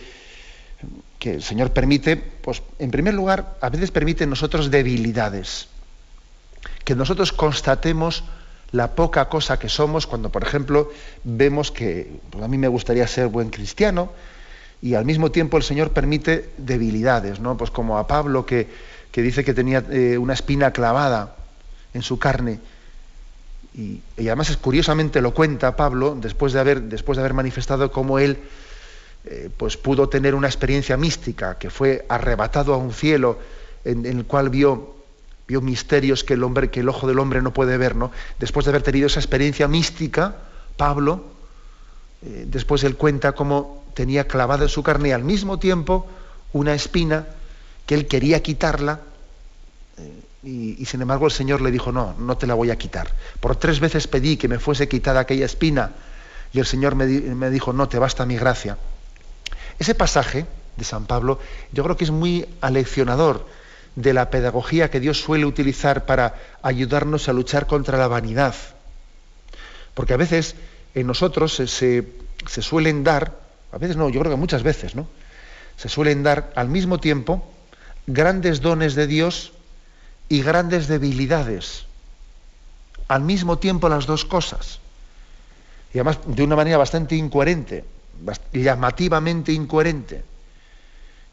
[1.22, 5.68] el Señor permite, pues, en primer lugar, a veces permite nosotros debilidades.
[6.84, 8.22] Que nosotros constatemos
[8.74, 10.90] la poca cosa que somos cuando, por ejemplo,
[11.22, 14.10] vemos que pues, a mí me gustaría ser buen cristiano
[14.82, 17.56] y al mismo tiempo el Señor permite debilidades, ¿no?
[17.56, 18.66] Pues como a Pablo que,
[19.12, 21.36] que dice que tenía eh, una espina clavada
[21.94, 22.58] en su carne
[23.76, 28.18] y, además es, curiosamente lo cuenta Pablo después de haber, después de haber manifestado cómo
[28.18, 28.38] él
[29.24, 33.38] eh, pues pudo tener una experiencia mística, que fue arrebatado a un cielo
[33.84, 34.94] en, el cual vio,
[35.46, 36.42] vio misterios que el,
[36.88, 37.96] ojo del hombre no puede ver.
[37.96, 38.10] ¿no?
[38.38, 40.36] Después de haber tenido esa experiencia mística,
[40.76, 41.24] Pablo,
[42.22, 46.06] eh, después él cuenta cómo tenía clavada en su carne y al mismo tiempo
[46.52, 47.26] una espina
[47.86, 49.00] que él quería quitarla.
[49.98, 53.12] Eh, y, sin embargo el Señor le dijo, no, no te la voy a quitar.
[53.40, 55.92] Por tres veces pedí que me fuese quitada aquella espina
[56.52, 58.78] y el Señor me dijo, no, te basta mi gracia.
[59.78, 61.38] Ese pasaje de San Pablo
[61.72, 63.46] yo creo que es muy aleccionador
[63.96, 68.54] de la pedagogía que Dios suele utilizar para ayudarnos a luchar contra la vanidad.
[69.94, 70.56] Porque a veces
[70.94, 73.38] en nosotros se, se, suelen dar,
[73.72, 75.06] a veces no, yo creo que muchas veces, ¿no?
[75.76, 77.48] Se suelen dar al mismo tiempo
[78.06, 79.52] grandes dones de Dios
[80.28, 81.86] y grandes debilidades.
[83.08, 84.80] Al mismo tiempo las dos cosas.
[85.92, 87.84] Y además de una manera bastante incoherente,
[88.52, 90.24] llamativamente incoherente.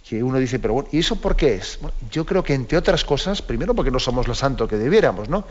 [0.08, 1.80] Que uno dice, pero bueno, ¿y eso por qué es?
[2.12, 5.46] yo creo que entre otras cosas, primero porque no somos lo santo que debiéramos, ¿no?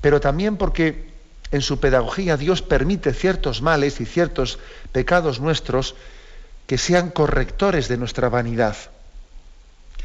[0.00, 1.14] Pero también porque
[1.50, 4.58] en su pedagogía Dios permite ciertos males y ciertos
[4.92, 5.94] pecados nuestros
[6.66, 8.76] que sean correctores de nuestra vanidad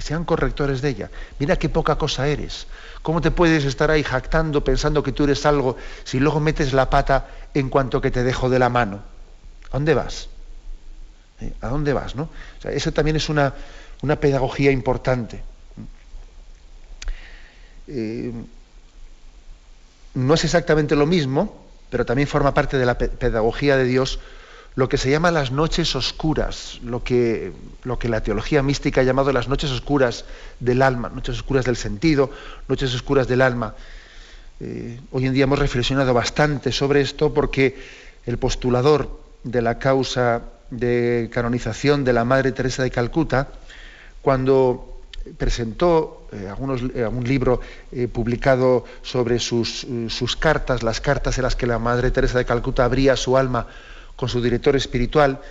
[0.02, 1.12] sean correctores de ella.
[1.40, 2.68] Mira qué poca cosa eres.
[3.02, 6.90] ¿Cómo te puedes estar ahí jactando pensando que tú eres algo si luego metes la
[6.90, 9.02] pata en cuanto que te dejo de la mano?
[9.70, 10.31] ¿A dónde vas?
[11.42, 11.54] ¿Eh?
[11.62, 12.16] ¿A dónde vas?
[12.16, 12.30] ¿no?
[12.64, 13.54] eso también es una,
[14.02, 15.42] una pedagogía importante.
[17.88, 18.32] Eh,
[20.14, 24.20] no es exactamente lo mismo, pero también forma parte de la pedagogía de Dios
[24.76, 27.52] lo que se llama las noches oscuras, lo que,
[27.84, 30.24] lo que la teología mística ha llamado las noches oscuras
[30.62, 32.32] del alma, noches oscuras del sentido,
[32.70, 33.76] noches oscuras del alma.
[34.62, 37.78] Eh, hoy en día hemos reflexionado bastante sobre esto porque
[38.26, 43.50] el postulador de la causa de canonización de la Madre Teresa de Calcuta,
[44.22, 45.02] cuando
[45.38, 47.62] presentó eh, algunos, eh, un libro
[48.12, 52.86] publicado sobre sus, sus cartas, las cartas en las que la Madre Teresa de Calcuta
[52.86, 53.68] abría su alma
[54.16, 55.42] con su director espiritual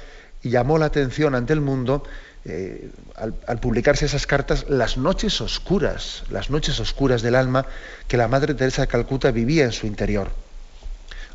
[0.42, 2.02] y llamó la atención ante el mundo,
[2.44, 7.66] eh, al, publicarse esas cartas, las noches oscuras, las noches oscuras del alma
[8.09, 10.30] que la Madre Teresa de Calcuta vivía en su interior.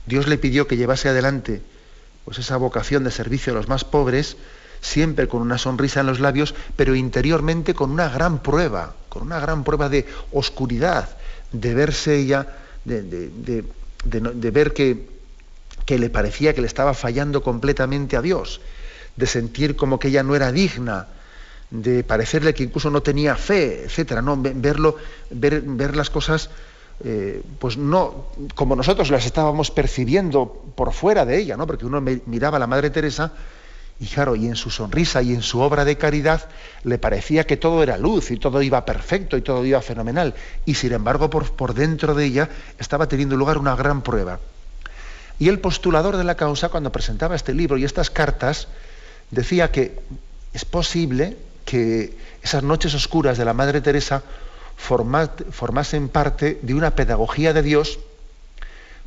[0.05, 1.61] Dios le pidió que llevase adelante
[2.25, 4.37] pues, esa vocación de servicio a los más pobres,
[4.81, 9.39] siempre con una sonrisa en los labios, pero interiormente con una gran prueba, con una
[9.39, 11.17] gran prueba de oscuridad,
[11.51, 15.15] de verse ella, de ver que
[15.85, 18.59] que le parecía que le estaba fallando completamente a Dios,
[19.15, 21.07] de sentir como que ella no era digna,
[21.69, 24.37] de parecerle que incluso no tenía fe, etcétera, ¿no?
[24.37, 24.97] Verlo,
[25.29, 26.49] ver, ver las cosas
[27.03, 31.67] eh, pues no como nosotros las estábamos percibiendo por fuera de ella, ¿no?
[31.67, 33.33] Porque uno miraba a la Madre Teresa
[33.99, 36.49] Y claro, y en su sonrisa y en su obra de caridad
[36.83, 40.35] le parecía que todo era luz y todo iba perfecto y todo iba fenomenal.
[40.65, 44.39] Y sin embargo, por, por dentro de ella estaba teniendo lugar una gran prueba.
[45.39, 48.67] Y el postulador de la causa, cuando presentaba este libro y estas cartas,
[49.31, 49.99] decía que
[50.53, 54.23] es posible que esas noches oscuras de la Madre Teresa
[54.77, 57.99] formasen parte de una pedagogía de Dios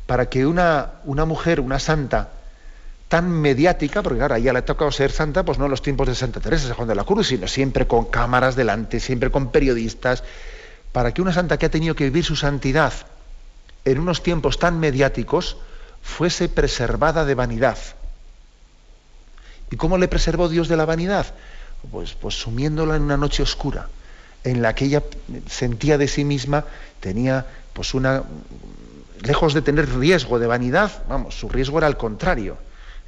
[0.05, 2.29] para que una, una mujer, una santa,
[3.09, 6.07] tan mediática, porque ahora ya le ha tocado ser santa, pues no en los tiempos
[6.07, 9.51] de Santa Teresa, de Juan de la Cruz, sino siempre con cámaras delante, siempre con
[9.51, 10.23] periodistas,
[10.91, 12.93] para que una santa que ha tenido que vivir su santidad
[13.85, 15.57] en unos tiempos tan mediáticos
[16.01, 17.77] fuese preservada de vanidad.
[19.71, 21.27] ¿Y cómo le preservó Dios de la vanidad?
[21.91, 23.87] Pues, pues sumiéndola en una noche oscura,
[24.43, 25.03] en la que ella
[25.47, 26.65] sentía de sí misma,
[26.99, 28.23] tenía pues una,
[29.21, 32.57] lejos de tener riesgo de vanidad, vamos, su riesgo era al contrario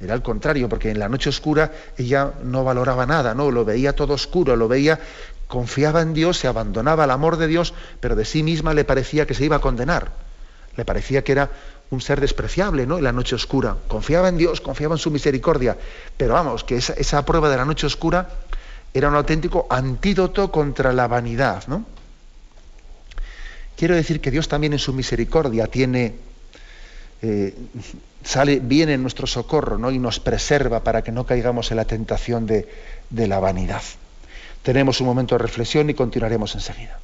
[0.02, 3.50] era al contrario, porque en la noche oscura ella no valoraba nada, ¿no?
[3.50, 4.98] Lo veía todo oscuro, lo veía,
[5.46, 9.26] confiaba en Dios, se abandonaba al amor de Dios, pero de sí misma le parecía
[9.26, 10.10] que se iba a condenar.
[10.76, 11.50] Le parecía que era
[11.90, 12.98] un ser despreciable, ¿no?
[12.98, 13.76] En la noche oscura.
[13.86, 15.76] Confiaba en Dios, confiaba en su misericordia.
[16.16, 18.28] Pero vamos, que esa, esa prueba de la noche oscura
[18.94, 21.84] era un auténtico antídoto contra la vanidad, ¿no?
[23.76, 26.14] Quiero decir que Dios también en su misericordia tiene
[27.22, 27.54] eh,
[28.24, 29.90] sale, viene en nuestro socorro ¿no?
[29.90, 32.68] y nos preserva para que no caigamos en la tentación de,
[33.10, 33.82] de la vanidad.
[34.62, 37.00] Tenemos un momento de reflexión y continuaremos enseguida.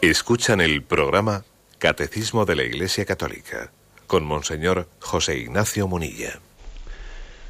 [0.00, 1.42] Escuchan el programa
[1.78, 3.72] Catecismo de la Iglesia Católica
[4.06, 6.38] con Monseñor José Ignacio Munilla.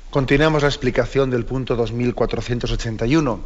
[0.09, 3.41] Continuamos la explicación del punto 2481.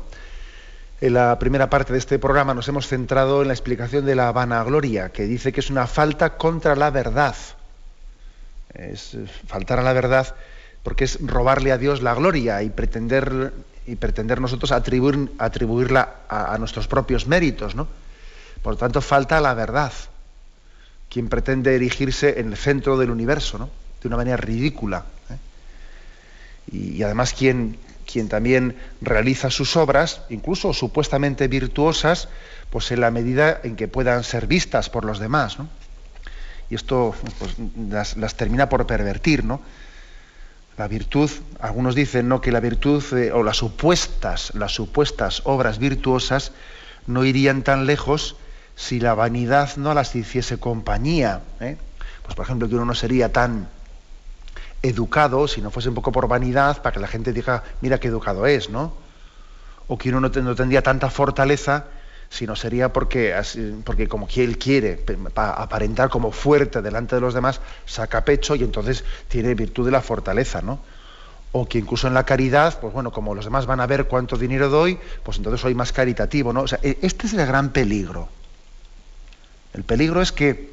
[1.01, 4.31] En la primera parte de este programa nos hemos centrado en la explicación de la
[4.31, 7.35] vanagloria, que dice que es una falta contra la verdad.
[8.73, 9.17] Es
[9.49, 10.37] faltar a la verdad
[10.85, 13.53] porque es robarle a Dios la gloria y pretender,
[13.85, 17.89] y pretender nosotros atribuir, atribuirla a, a nuestros propios méritos, ¿no?
[18.63, 19.93] Por lo tanto, falta la verdad.
[21.11, 23.69] Quien pretende erigirse en el centro del universo, ¿no?
[24.01, 25.05] De una manera ridícula.
[25.31, 25.37] ¿eh?
[26.77, 27.77] Y, además quien,
[28.11, 32.29] quien también realiza sus obras, incluso supuestamente virtuosas,
[32.71, 35.69] pues en la medida en que puedan ser vistas por los demás, ¿no?
[36.71, 37.57] Y esto pues,
[38.17, 39.61] las, termina por pervertir, ¿no?
[40.79, 42.41] La virtud, algunos dicen ¿no?
[42.41, 46.53] que la virtud eh, o las supuestas, las supuestas obras virtuosas
[47.07, 48.37] no irían tan lejos
[48.83, 51.41] si la vanidad no las hiciese compañía.
[51.61, 51.77] ¿eh?
[52.25, 53.69] Pues por ejemplo, que uno no sería tan
[54.83, 58.09] educado si no fuese un poco por vanidad, para que la gente diga, mira qué
[58.09, 58.93] educado es, ¿no?
[59.87, 61.87] O que uno no, tendría tanta fortaleza
[62.29, 63.35] sino sería porque,
[63.85, 65.05] porque como él quiere
[65.37, 70.01] aparentar como fuerte delante de los demás, saca pecho y entonces tiene virtud de la
[70.01, 70.81] fortaleza, ¿no?
[71.53, 74.39] O que incluso en la caridad, pues bueno, como los demás van a ver cuánto
[74.39, 76.63] dinero doy, pues entonces soy más caritativo, ¿no?
[76.63, 78.31] O sea, e, este es el gran peligro.
[79.75, 80.71] El peligro es que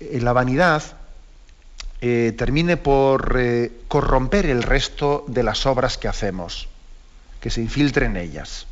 [0.00, 0.82] en la vanidad
[2.00, 6.68] eh, termine por eh, corromper el resto de las obras que hacemos,
[7.40, 8.66] que se infiltre en ellas.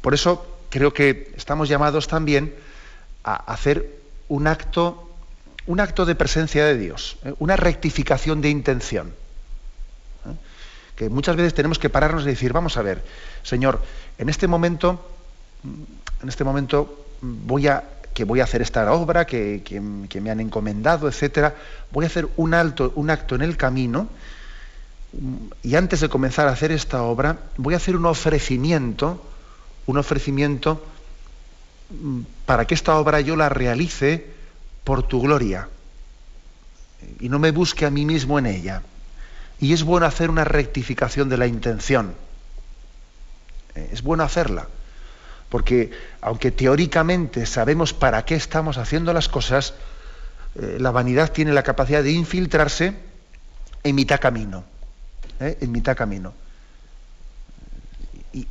[0.00, 2.54] Por eso creo que estamos llamados también
[3.24, 3.98] a hacer
[4.28, 5.10] un acto,
[5.66, 7.34] un acto de presencia de Dios, ¿eh?
[7.38, 9.08] una rectificación de intención.
[9.08, 10.34] ¿eh?
[10.96, 13.04] Que muchas veces tenemos que pararnos y decir, vamos a ver,
[13.42, 13.80] Señor,
[14.18, 15.08] en este momento,
[15.64, 20.40] en este momento voy a que voy a hacer esta obra que, que me han
[20.40, 21.54] encomendado, etcétera,
[21.92, 24.08] voy a hacer un alto, un acto en el camino,
[25.62, 29.20] y antes de comenzar a hacer esta obra, voy a hacer un ofrecimiento
[29.86, 30.84] un ofrecimiento
[31.90, 34.26] mm, para que esta obra yo la realice
[34.84, 35.68] por tu gloria
[37.20, 38.82] y no me busque a mí mismo en ella.
[39.58, 42.14] Y es bueno hacer una rectificación de la intención.
[43.74, 44.68] Eh, es bueno hacerla.
[45.48, 45.90] Porque
[46.20, 49.74] aunque teóricamente sabemos para qué estamos haciendo las cosas,
[50.56, 52.94] eh, la vanidad tiene la capacidad de infiltrarse
[53.84, 54.64] en mitad camino.
[55.40, 55.58] ¿eh?
[55.60, 56.34] En mitad camino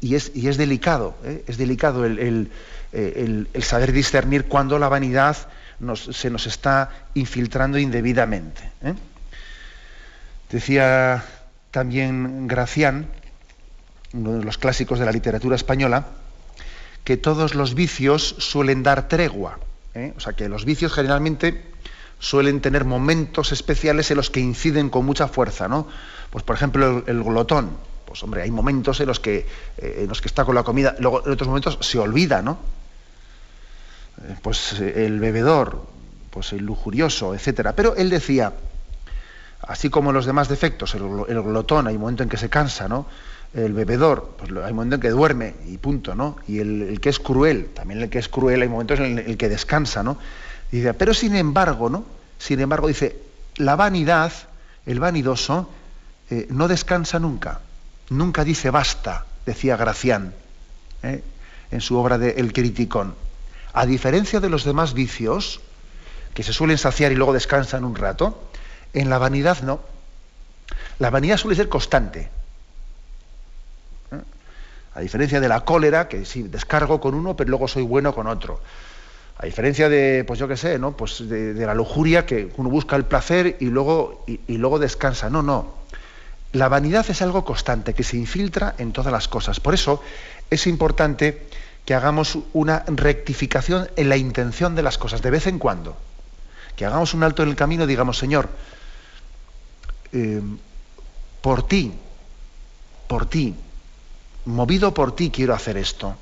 [0.01, 1.43] y, es, delicado, ¿eh?
[1.47, 2.49] es delicado el,
[3.61, 5.37] saber discernir cuándo la vanidad
[6.11, 8.71] se nos está infiltrando indebidamente.
[10.49, 11.23] Decía
[11.71, 13.07] también Gracián,
[14.13, 16.07] uno de los clásicos de la literatura española,
[17.05, 19.59] que todos los vicios suelen dar tregua.
[19.93, 20.13] ¿eh?
[20.17, 21.63] O sea, que los vicios generalmente
[22.19, 25.87] suelen tener momentos especiales en los que inciden con mucha fuerza, ¿no?
[26.31, 27.77] Pues por ejemplo el glotón
[28.15, 29.45] pues hombre, hay momentos en los que,
[29.77, 32.57] eh, en los que está con la comida, luego en otros momentos se olvida, ¿no?
[34.21, 35.85] Eh, pues el bebedor,
[36.29, 37.75] pues el lujurioso, etcétera.
[37.75, 38.53] Pero él decía,
[39.61, 41.01] así como los demás defectos, el,
[41.41, 43.05] glotón, hay un momento en que se cansa, ¿no?
[43.55, 46.35] El bebedor, pues hay un momento en que duerme y punto, ¿no?
[46.47, 49.47] Y el, que es cruel, también el que es cruel, hay momentos en el, que
[49.47, 50.17] descansa, ¿no?
[50.71, 52.03] dice, pero sin embargo, ¿no?
[52.37, 53.17] Sin embargo, dice,
[53.55, 54.33] la vanidad,
[54.85, 55.69] el vanidoso,
[56.49, 57.61] no descansa nunca
[58.09, 60.33] nunca dice basta, decía Gracián
[61.03, 61.23] ¿eh?
[61.71, 63.15] en su obra de El Criticón.
[63.73, 65.61] A diferencia de los demás vicios,
[66.33, 68.49] que se suelen saciar y luego descansan un rato,
[68.93, 69.81] en la vanidad no.
[70.99, 72.29] La vanidad suele ser constante.
[74.95, 78.27] A diferencia de la cólera, que sí, descargo con uno, pero luego soy bueno con
[78.27, 78.61] otro.
[79.37, 80.95] A diferencia de, pues yo qué sé, ¿no?
[80.95, 85.29] Pues de, la lujuria, que uno busca el placer y luego, y luego descansa.
[85.29, 85.73] No, no.
[86.53, 89.59] La vanidad es algo constante que se infiltra en todas las cosas.
[89.59, 90.01] Por eso
[90.49, 91.47] es importante
[91.83, 95.97] que hagamos una rectificación en la intención de las cosas de vez en cuando.
[96.77, 98.49] Que hagamos un alto en el camino digamos, Señor,
[100.13, 100.41] eh,
[101.41, 101.93] por ti,
[103.07, 103.53] por ti,
[104.45, 106.15] movido por ti quiero hacer esto.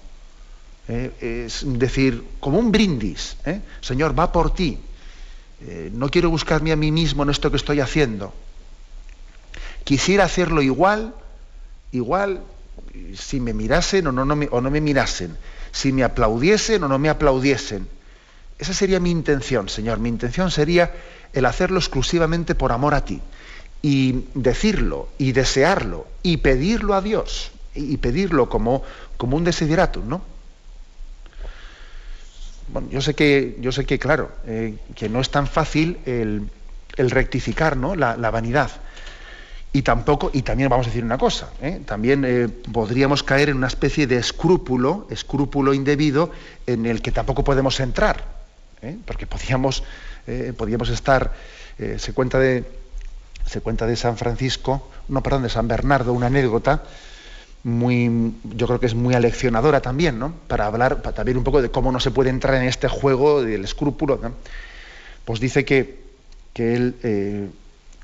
[0.87, 3.61] Eh, es decir, como un brindis, ¿eh?
[3.81, 4.77] Señor, va por ti.
[5.93, 8.33] no quiero buscarme a mí mismo en esto que estoy haciendo
[9.83, 11.13] quisiera hacerlo igual,
[11.91, 12.41] igual,
[13.15, 15.37] si me mirasen o no, me, o no me mirasen,
[15.71, 17.87] si me aplaudiesen o no me aplaudiesen.
[18.59, 19.99] Esa sería mi intención, Señor.
[19.99, 20.93] Mi intención sería
[21.33, 23.19] el hacerlo exclusivamente por amor a ti.
[23.81, 28.83] Y decirlo, y desearlo, y pedirlo a Dios, y pedirlo como,
[29.17, 30.33] como un desideratum, ¿no?
[32.67, 36.49] Bueno, yo sé que, yo sé que claro, eh, que no es tan fácil el,
[36.97, 37.95] rectificar ¿no?
[37.95, 38.71] la, vanidad.
[39.73, 41.81] Y tampoco, y también vamos a decir una cosa, ¿eh?
[41.85, 46.31] también eh, podríamos caer en una especie de escrúpulo, escrúpulo indebido,
[46.67, 48.23] en el que tampoco podemos entrar,
[49.05, 49.83] porque podríamos
[50.89, 51.33] estar,
[51.77, 52.65] se cuenta de,
[53.47, 56.83] se cuenta de San Francisco, no, perdón, de San Bernardo, una anécdota
[57.63, 60.33] muy, yo creo que es muy aleccionadora también, ¿no?
[60.47, 63.41] Para hablar para también un poco de cómo no se puede entrar en este juego
[63.41, 64.19] del escrúpulo.
[65.25, 66.03] Pues dice que,
[66.53, 67.53] que él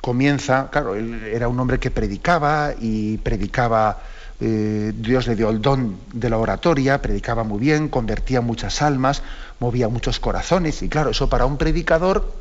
[0.01, 4.01] comienza, claro, él era un hombre que predicaba y predicaba,
[4.39, 9.22] eh, Dios le dio el don de la oratoria, predicaba muy bien, convertía muchas almas,
[9.60, 12.34] movía muchos corazones y claro, eso para un predicador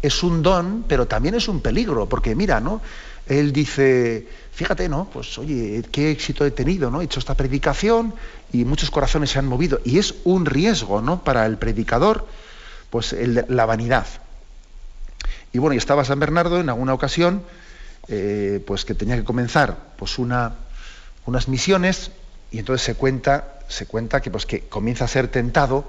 [0.00, 2.80] es un don, pero también es un peligro, porque mira, ¿no?
[3.26, 5.08] Él dice, fíjate, ¿no?
[5.12, 7.00] Pues oye, qué éxito he tenido, ¿no?
[7.00, 8.14] He hecho esta predicación
[8.52, 9.80] y muchos corazones se han movido.
[9.84, 11.22] Y es un riesgo, ¿no?
[11.24, 12.26] Para el predicador,
[12.90, 13.14] pues
[13.48, 14.06] la vanidad.
[15.52, 17.42] Y bueno, y estaba San Bernardo en alguna ocasión,
[18.08, 20.54] eh, pues que tenía que comenzar pues una,
[21.26, 22.10] unas misiones
[22.50, 25.84] y entonces se cuenta, se cuenta que, pues, que comienza a ser tentado,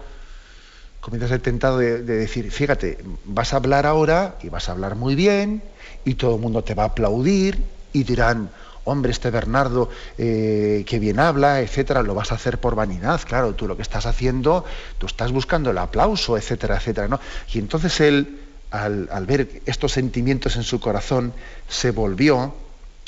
[1.01, 4.95] comienza a ser tentado de, decir, fíjate, vas a hablar ahora y vas a hablar
[4.95, 5.61] muy bien
[6.05, 8.49] y todo el mundo te va a aplaudir y dirán,
[8.85, 13.53] hombre, este Bernardo, eh, que bien habla, etcétera, lo vas a hacer por vanidad, claro,
[13.53, 14.65] tú lo que estás haciendo,
[14.97, 17.19] tú estás buscando el aplauso, etcétera, etcétera, ¿no?
[17.53, 18.39] Y entonces él,
[18.71, 21.33] al, ver estos sentimientos en su corazón,
[21.69, 22.53] se volvió,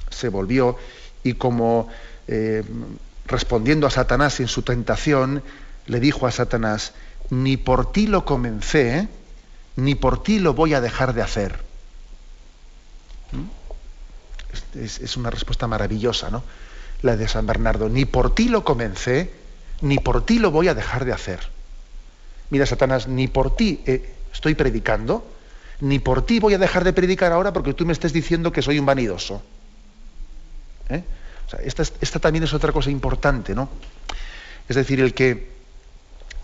[0.09, 0.77] se volvió,
[1.23, 1.89] y como
[2.27, 2.63] eh,
[3.25, 5.43] respondiendo a Satanás en su tentación,
[5.87, 6.93] le dijo a Satanás,
[7.29, 9.07] ni por ti lo comencé,
[9.75, 11.65] ni por ti lo voy a dejar de hacer.
[13.31, 14.79] ¿Mm?
[14.79, 16.43] Es, una respuesta maravillosa, ¿no?
[17.01, 19.31] La de San Bernardo, ni por ti lo comencé,
[19.81, 21.39] ni por ti lo voy a dejar de hacer.
[22.49, 25.27] Mira, Satanás, ni por ti eh, estoy predicando,
[25.81, 28.61] ni por ti voy a dejar de predicar ahora porque tú me estés diciendo que
[28.61, 29.41] soy un vanidoso.
[30.89, 31.03] ¿Eh?
[31.63, 33.69] esta, también es otra cosa importante, ¿no?
[34.67, 35.49] Es decir, el que,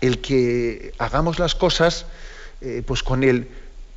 [0.00, 2.06] el que hagamos las cosas
[2.60, 3.48] eh, pues con él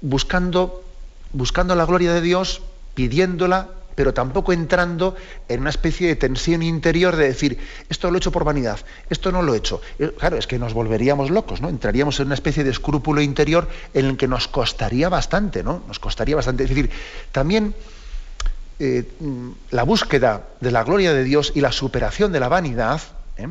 [0.01, 0.83] buscando,
[1.31, 2.61] buscando la gloria de Dios,
[2.95, 5.15] pidiéndola, pero tampoco entrando
[5.47, 7.57] en una especie de tensión interior de decir,
[7.89, 8.79] esto lo he hecho por vanidad,
[9.09, 9.81] esto no lo he hecho.
[9.99, 11.69] Eh, claro, es que nos volveríamos locos, ¿no?
[11.69, 15.83] Entraríamos en una especie de escrúpulo interior en el que nos costaría bastante, ¿no?
[15.87, 16.63] Nos costaría bastante.
[16.63, 16.89] Es decir,
[17.31, 17.73] también
[18.77, 19.09] eh,
[19.71, 23.01] la búsqueda de la gloria de Dios y la superación de la vanidad,
[23.37, 23.47] ¿eh?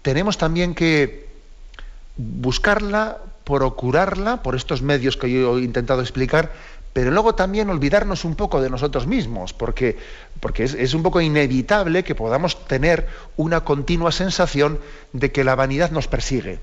[0.00, 1.28] tenemos también que
[2.16, 6.52] buscarla, procurarla por estos medios que yo he intentado explicar,
[6.94, 9.98] pero luego también olvidarnos un poco de nosotros mismos, porque,
[10.38, 14.78] porque es, un poco inevitable que podamos tener una continua sensación
[15.12, 16.60] de que la vanidad nos persigue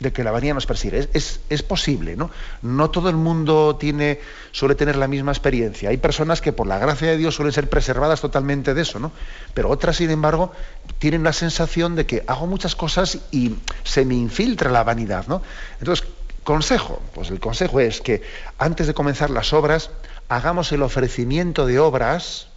[0.00, 1.08] de que la vanidad nos persigue.
[1.14, 2.28] Es, posible, ¿no?
[2.62, 4.18] No todo el mundo tiene,
[4.50, 5.88] suele tener la misma experiencia.
[5.88, 9.12] Hay personas que por la gracia de Dios suelen ser preservadas totalmente de eso, ¿no?
[9.54, 10.52] Pero otras, sin embargo,
[10.98, 13.54] tienen la sensación de que hago muchas cosas y
[13.84, 15.40] se me infiltra la vanidad, ¿no?
[15.78, 16.06] Entonces,
[16.44, 18.22] consejo, pues el consejo es que
[18.58, 19.90] antes de comenzar las obras,
[20.28, 22.48] hagamos el ofrecimiento de obras,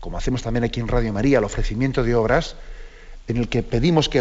[0.00, 2.56] como hacemos también aquí en Radio María, el ofrecimiento de obras,
[3.26, 4.20] en el que pedimos que,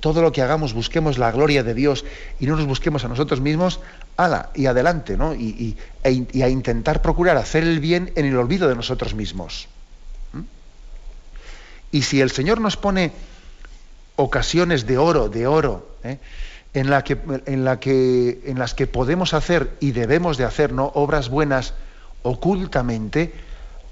[0.00, 2.04] todo lo que hagamos busquemos la gloria de Dios
[2.40, 3.78] y no nos busquemos a nosotros mismos,
[4.16, 5.34] ala, y adelante, ¿no?
[5.34, 9.68] Y, e a intentar procurar hacer el bien en el olvido de nosotros mismos.
[11.92, 13.12] Y si el Señor nos pone
[14.16, 16.18] ocasiones de oro, de oro, ¿eh?
[16.76, 17.16] En, la que,
[17.46, 20.92] en, la que, en las que podemos hacer y debemos de hacer ¿no?
[20.94, 21.72] obras buenas
[22.22, 23.32] ocultamente,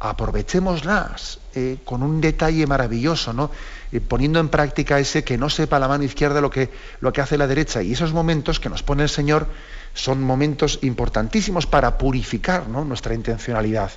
[0.01, 3.51] aprovechémoslas eh, con un detalle maravilloso, ¿no?
[3.91, 6.69] Eh, poniendo en práctica ese que no sepa la mano izquierda lo que,
[7.01, 7.83] lo que hace la derecha.
[7.83, 9.47] Y esos momentos que nos pone el Señor
[9.95, 13.93] son momentos importantísimos para purificar nuestra intencionalidad.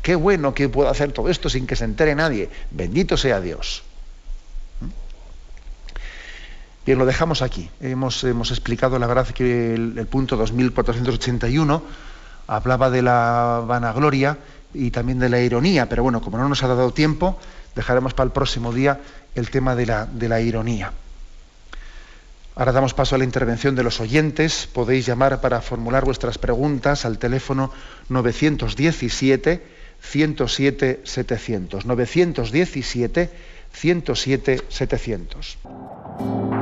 [0.00, 2.48] Qué bueno que puedo hacer todo esto sin que se entere nadie.
[2.70, 3.82] Bendito sea Dios.
[6.84, 7.70] Bien, lo dejamos aquí.
[7.80, 11.82] Hemos, explicado la verdad que el, el punto 2481
[12.48, 14.38] hablaba de la vanagloria
[14.74, 17.38] y también de la ironía, pero bueno, como no nos ha dado tiempo,
[17.74, 19.00] dejaremos para el próximo día
[19.34, 20.92] el tema de la, de la ironía.
[22.54, 24.68] Ahora damos paso a la intervención de los oyentes.
[24.70, 27.72] Podéis llamar para formular vuestras preguntas al teléfono
[28.10, 29.62] 917
[30.00, 31.86] 107 700.
[31.86, 33.30] 917
[33.72, 36.61] 107 700.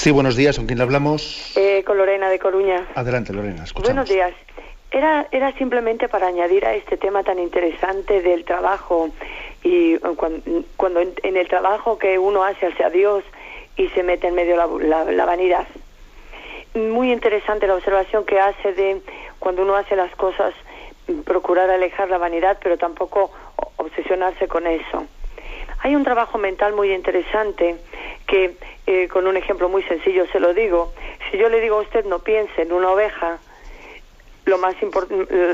[0.00, 0.56] Sí, buenos días.
[0.56, 1.52] ¿Con quién le hablamos?
[1.56, 2.88] Eh, con Lorena de Coruña.
[2.94, 3.64] Adelante, Lorena.
[3.64, 3.96] Escuchamos.
[3.96, 4.32] Buenos días.
[4.90, 9.10] Era, era simplemente para añadir a este tema tan interesante del trabajo
[9.62, 13.24] y cuando, en, el trabajo que uno hace hacia Dios
[13.76, 15.68] y se mete en medio la, la, vanidad.
[16.74, 19.02] Muy interesante la observación que hace de
[19.38, 20.54] cuando uno hace las cosas,
[21.26, 23.32] procurar alejar la vanidad, pero tampoco
[23.76, 25.04] obsesionarse con eso.
[25.82, 27.76] Hay un trabajo mental muy interesante
[28.30, 28.54] que,
[28.86, 30.92] eh, con un ejemplo muy sencillo se lo digo,
[31.30, 33.38] si yo le digo a usted no piense en una oveja,
[34.44, 34.76] lo más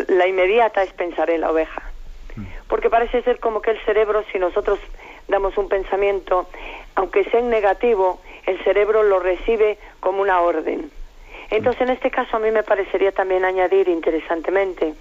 [0.08, 1.82] la inmediata es pensar en la oveja.
[2.36, 2.44] Mm.
[2.68, 4.78] Porque parece ser como que el cerebro, si nosotros
[5.26, 6.48] damos un pensamiento,
[6.96, 10.90] aunque sea en negativo, el cerebro lo recibe como una orden.
[11.50, 14.92] Entonces, en este caso, a mí me parecería también añadir interesantemente,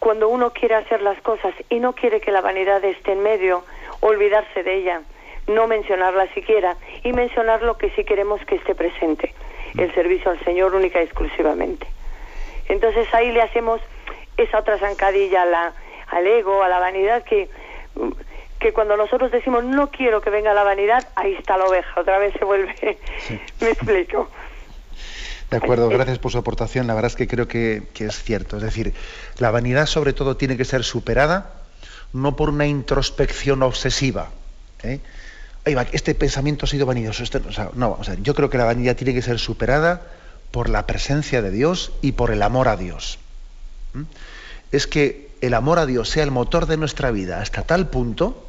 [0.00, 3.62] cuando uno quiere hacer las cosas y no quiere que la vanidad esté en medio,
[4.00, 5.02] olvidarse de ella,
[5.50, 9.34] no mencionarla siquiera y mencionar lo que sí queremos que esté presente,
[9.76, 11.86] el servicio al Señor única y exclusivamente.
[12.68, 13.80] Entonces ahí le hacemos
[14.36, 15.72] esa otra zancadilla la,
[16.08, 17.48] al ego, a la vanidad que
[18.60, 22.18] que cuando nosotros decimos no quiero que venga la vanidad, ahí está la oveja, otra
[22.18, 22.98] vez se vuelve.
[23.60, 24.28] Me explico.
[25.50, 26.86] De acuerdo, gracias por su aportación.
[26.86, 28.58] La verdad es que creo que, que, es cierto.
[28.58, 28.94] Es decir,
[29.38, 31.54] la vanidad sobre todo tiene que ser superada
[32.12, 34.30] no por una introspección obsesiva.
[34.82, 35.00] ¿eh?
[35.64, 37.22] Este pensamiento ha sido vanidoso.
[37.22, 37.40] Este,
[37.74, 40.02] no, o sea, yo creo que la vanidad tiene que ser superada
[40.50, 43.18] por la presencia de Dios y por el amor a Dios.
[44.72, 48.46] Es que el amor a Dios sea el motor de nuestra vida hasta tal punto,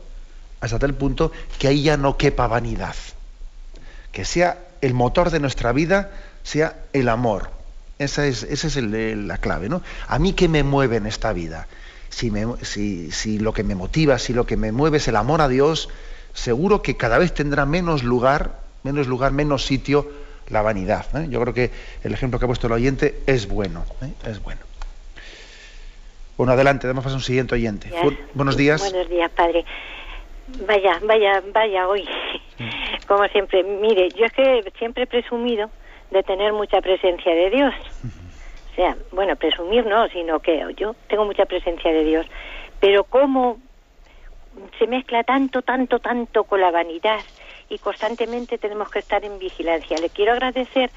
[0.60, 2.96] hasta tal punto que ahí ya no quepa vanidad.
[4.12, 6.12] Que sea el motor de nuestra vida,
[6.44, 7.52] sea el amor.
[8.00, 9.84] Esa es, es la clave, ¿no?
[10.08, 11.68] A mí qué me mueve en esta vida.
[12.10, 12.32] Si,
[12.64, 15.48] si, si lo que me motiva, si lo que me mueve es el amor a
[15.48, 15.88] Dios,
[16.34, 20.12] seguro que cada vez tendrá menos lugar, menos lugar, menos sitio
[20.50, 21.06] la vanidad.
[21.18, 21.28] ¿eh?
[21.30, 21.72] Yo creo que
[22.04, 24.12] el ejemplo que ha puesto el oyente es bueno, ¿eh?
[24.30, 24.62] es bueno.
[26.38, 27.92] Bueno, adelante, damos paso a un siguiente oyente.
[28.34, 28.82] buenos días.
[28.82, 29.64] Buenos días, padre.
[30.68, 32.08] Vaya, vaya, vaya hoy.
[33.08, 35.70] Como siempre, mire, yo es que siempre he presumido
[36.10, 37.74] de tener mucha presencia de Dios.
[38.72, 42.26] O sea, bueno, presumir no, sino que yo tengo mucha presencia de Dios.
[42.80, 43.60] Pero cómo
[44.78, 47.20] se mezcla tanto, tanto, tanto con la vanidad
[47.70, 49.98] y constantemente tenemos que estar en vigilancia.
[49.98, 50.92] Le quiero agradecer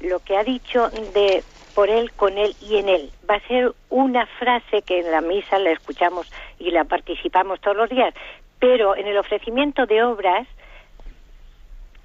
[0.00, 1.42] lo que ha dicho de
[1.74, 3.10] por él, con él y en él.
[3.28, 7.76] Va a ser una frase que en la misa la escuchamos y la participamos todos
[7.76, 8.14] los días,
[8.60, 10.46] pero en el ofrecimiento de obras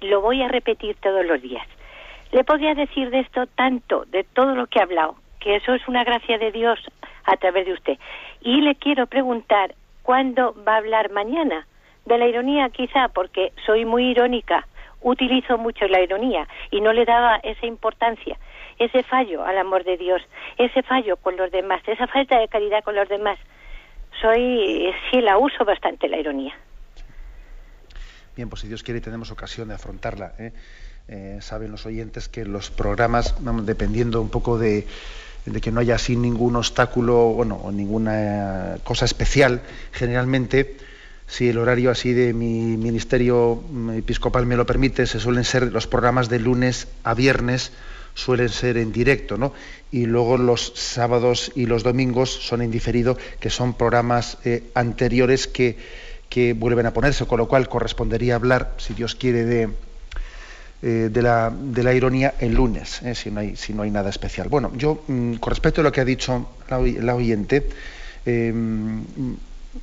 [0.00, 1.66] lo voy a repetir todos los días.
[2.32, 5.86] Le podría decir de esto tanto, de todo lo que ha hablado, que eso es
[5.88, 6.78] una gracia de Dios
[7.24, 7.98] a través de usted.
[8.40, 9.74] Y le quiero preguntar,
[10.10, 11.68] ¿cuándo va a hablar mañana?
[12.04, 14.66] De la ironía quizá, porque soy muy irónica,
[15.02, 18.36] utilizo mucho la ironía y no le daba esa importancia,
[18.80, 20.20] ese fallo al amor de Dios,
[20.58, 23.38] ese fallo con los demás, esa falta de caridad con los demás.
[24.20, 26.58] Soy, sí, la uso bastante la ironía.
[28.34, 30.32] Bien, pues si Dios quiere tenemos ocasión de afrontarla.
[30.40, 30.52] ¿eh?
[31.06, 34.88] Eh, saben los oyentes que los programas, dependiendo un poco de,
[35.46, 39.62] de que no haya así ningún obstáculo, o ninguna cosa especial,
[39.92, 40.76] generalmente
[41.30, 43.62] si el horario así de mi ministerio
[43.94, 47.70] episcopal me lo permite, se suelen ser los programas de lunes a viernes,
[48.14, 49.52] suelen ser en directo, ¿no?
[49.92, 55.46] Y luego los sábados y los domingos son en diferido, que son programas eh, anteriores
[55.46, 55.76] que,
[56.28, 59.68] que, vuelven a ponerse, con lo cual correspondería hablar, si Dios quiere, de,
[60.82, 63.90] eh, de, la, de, la, ironía el lunes, eh, si, no hay, si no hay
[63.90, 64.48] nada especial.
[64.48, 67.68] Bueno, yo, mm, con respecto a lo que ha dicho la, la oyente,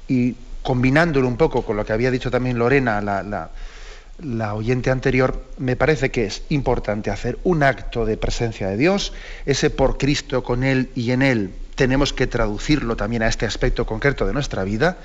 [0.08, 0.36] y
[0.68, 6.12] combinándolo un poco con lo que había dicho también Lorena, la, oyente anterior, me parece
[6.12, 9.14] que es importante hacer un acto de presencia de Dios,
[9.46, 13.86] ese por Cristo con Él y en Él, tenemos que traducirlo también a este aspecto
[13.86, 14.98] concreto de nuestra vida.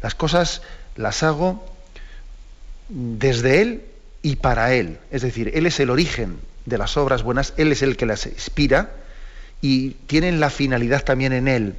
[0.00, 0.62] Las cosas
[0.94, 1.66] las hago
[2.88, 3.84] desde Él
[4.22, 4.98] y para Él.
[5.10, 8.26] Es decir, Él es el origen de las obras buenas, Él es el que las
[8.26, 8.92] inspira
[9.60, 11.74] y tienen la finalidad también en Él.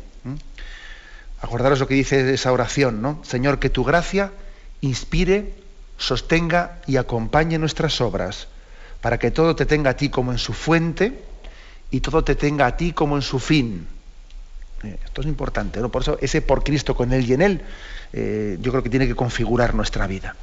[1.42, 3.20] Acordaros lo que dice esa oración, ¿no?
[3.24, 4.32] Señor, que tu gracia
[4.82, 5.54] inspire,
[5.98, 8.48] sostenga y acompañe nuestras obras,
[9.02, 11.24] para que todo te tenga a ti como en su fuente
[11.90, 13.88] y todo te tenga a ti como en su fin.
[14.84, 15.90] Eh, esto es importante, ¿no?
[15.90, 17.62] Por eso ese por Cristo con Él y en Él,
[18.14, 20.36] eh, yo creo que tiene que configurar nuestra vida.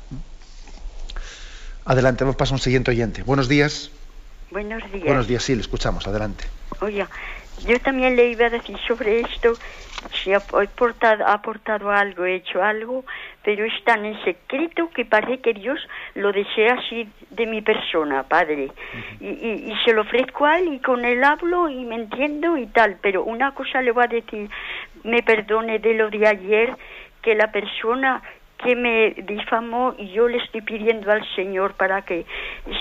[1.88, 3.22] Adelante, vamos a un siguiente oyente.
[3.22, 3.90] Buenos días.
[4.50, 5.06] Buenos días.
[5.06, 6.44] Buenos días, sí, le escuchamos, adelante.
[6.82, 7.06] Oye,
[7.66, 9.54] yo también le iba a decir sobre esto,
[10.12, 13.06] si ha aportado, ha aportado algo, he hecho algo,
[13.42, 15.80] pero es tan en secreto que parece que Dios
[16.14, 18.70] lo desea así de mi persona, Padre.
[19.18, 22.66] y, y, se lo ofrezco a él y con él hablo y me entiendo y
[22.66, 24.50] tal, pero una cosa le voy a decir,
[25.04, 26.76] me perdone de lo de ayer,
[27.22, 28.22] que la persona
[28.58, 32.26] que me difamó y yo le estoy pidiendo al Señor para que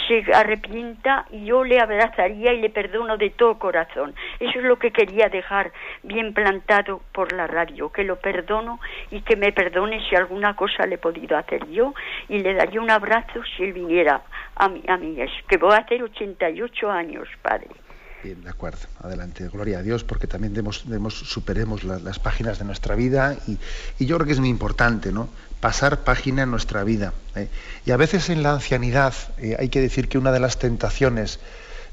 [0.07, 4.15] se arrepienta yo le abrazaría y le perdono de todo corazón.
[4.39, 5.71] Eso es lo que quería dejar
[6.03, 8.80] bien plantado por la radio, que lo perdono
[9.11, 11.93] y que me perdone si alguna cosa le he podido hacer yo
[12.28, 14.21] y le daría un abrazo si él viniera
[14.55, 17.86] a mí, a mí es que voy a hacer 88 años, Padre.
[18.28, 18.80] Bien, de acuerdo.
[19.01, 19.47] Adelante.
[19.47, 23.57] Gloria a Dios, porque también demos, superemos las páginas de nuestra vida y,
[24.05, 25.30] yo creo que es muy importante, ¿no?
[25.61, 27.13] pasar página en nuestra vida.
[27.38, 27.47] ¿eh?
[27.86, 31.39] Y a veces en la ancianidad eh, hay que decir que una de las tentaciones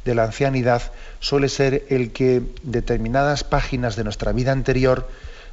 [0.04, 0.82] de la ancianidad
[1.20, 5.08] suele ser el que determinadas páginas de nuestra vida anterior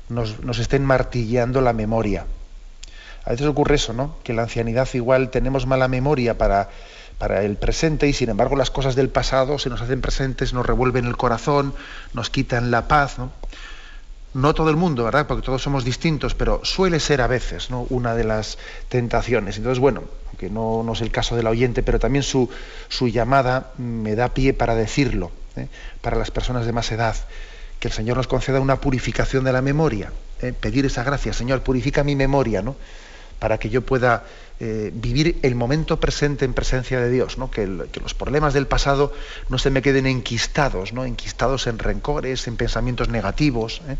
[0.09, 2.25] nos, estén martilleando la memoria.
[3.23, 4.15] A veces ocurre eso, ¿no?
[4.23, 6.69] Que en la ancianidad igual tenemos mala memoria para,
[7.21, 10.65] para el presente y sin embargo las cosas del pasado se nos hacen presentes, nos
[10.65, 11.75] revuelven el corazón,
[12.15, 13.19] nos quitan la paz.
[13.19, 13.31] ¿no?
[14.33, 15.27] no todo el mundo, ¿verdad?
[15.27, 17.85] Porque todos somos distintos, pero suele ser a veces ¿no?
[17.91, 18.57] una de las
[18.89, 19.57] tentaciones.
[19.57, 22.49] Entonces, bueno, aunque no, no es el caso del oyente, pero también su,
[22.89, 25.67] su llamada me da pie para decirlo, ¿eh?
[26.01, 27.15] para las personas de más edad,
[27.79, 30.11] que el Señor nos conceda una purificación de la memoria,
[30.41, 30.53] ¿eh?
[30.59, 32.75] pedir esa gracia, Señor, purifica mi memoria, ¿no?
[33.37, 34.23] para que yo pueda
[34.63, 37.49] eh, vivir el momento presente en presencia de Dios, ¿no?
[37.49, 39.11] que, que, los problemas del pasado
[39.49, 41.03] no se me queden enquistados, ¿no?
[41.03, 43.81] enquistados en rencores, en pensamientos negativos.
[43.89, 43.95] ¿eh?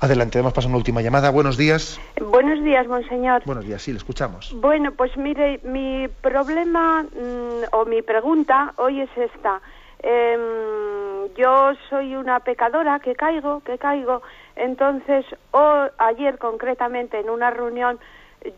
[0.00, 1.28] Adelante, hemos pasado una última llamada.
[1.30, 2.00] Buenos días.
[2.18, 3.42] Buenos días, monseñor.
[3.44, 4.54] Buenos días, sí, le escuchamos.
[4.58, 9.60] Bueno, pues mire, mi problema mm, o mi pregunta hoy es esta.
[10.02, 14.22] Em, yo soy una pecadora que caigo, que caigo.
[14.56, 17.98] Entonces, o, ayer concretamente en una reunión,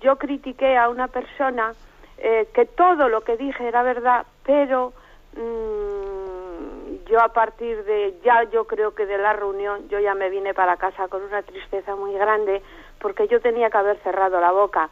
[0.01, 1.75] yo critiqué a una persona
[2.19, 4.93] eh, que todo lo que dije era verdad, pero
[5.37, 10.31] mm, yo a partir de ya yo creo que de la reunión yo ya me
[10.31, 12.63] vine para casa con una tristeza muy grande
[13.01, 14.89] porque yo tenía que haber cerrado la boca.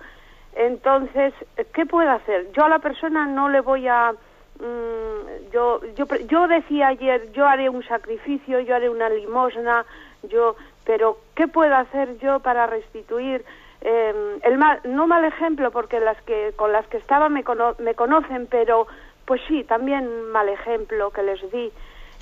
[0.54, 1.34] Entonces,
[1.72, 2.52] ¿qué puedo hacer?
[2.52, 7.46] Yo a la persona no le voy a mm, yo yo yo decía ayer, yo
[7.46, 9.84] haré un sacrificio, yo haré una limosna,
[10.22, 13.44] yo pero ¿qué puedo hacer yo para restituir
[13.84, 17.44] eh, el mal, no mal ejemplo porque las que con las que estaba me,
[17.78, 18.86] me conocen, pero
[19.26, 21.70] pues sí, también mal ejemplo que les di.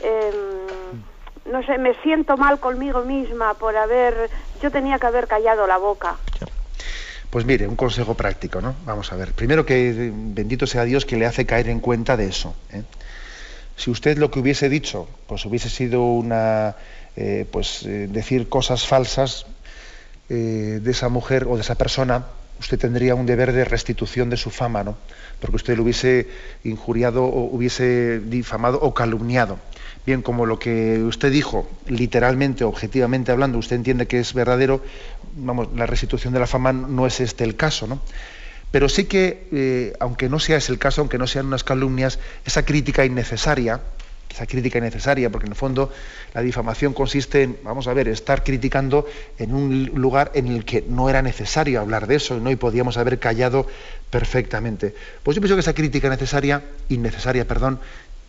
[0.02, 4.28] Em, no sé, me siento mal conmigo misma por haber,
[4.60, 6.16] yo tenía que haber callado la boca.
[7.30, 8.74] Pues mire, un consejo práctico, ¿no?
[8.84, 9.32] Vamos a ver.
[9.32, 12.54] Primero que bendito sea Dios que le hace caer en cuenta de eso.
[12.72, 12.82] ¿eh?
[13.76, 16.76] Si usted lo que hubiese dicho, pues hubiese sido una,
[17.16, 19.46] eh, pues eh, decir cosas falsas
[20.36, 22.26] de esa mujer o de esa persona,
[22.60, 24.96] usted tendría un deber de restitución de su fama, ¿no?
[25.40, 26.28] Porque usted lo hubiese
[26.64, 29.58] injuriado o hubiese difamado o calumniado
[30.06, 34.82] bien como lo que usted dijo, literalmente, objetivamente hablando, usted entiende que es verdadero,
[35.36, 38.00] vamos, la restitución de la fama no es este el caso, ¿no?
[38.70, 42.18] Pero sí que, eh, aunque no sea ese el caso, aunque no sean unas calumnias,
[42.44, 43.80] esa crítica innecesaria,
[44.32, 45.92] esa crítica innecesaria, porque en el fondo
[46.34, 49.06] la difamación consiste en, vamos a ver, estar criticando
[49.38, 52.50] en un lugar en el que no era necesario hablar de eso, ¿no?
[52.50, 53.66] y podíamos haber callado
[54.10, 54.94] perfectamente.
[55.22, 57.78] Pues yo pienso que esa crítica necesaria, innecesaria, perdón,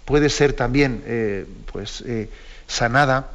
[0.05, 2.29] puede ser también eh, pues, eh,
[2.67, 3.29] sanada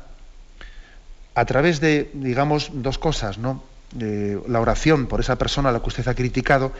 [1.34, 3.62] a través de, digamos, dos cosas, ¿no?
[3.96, 6.72] la oración por esa persona a la que usted ha criticado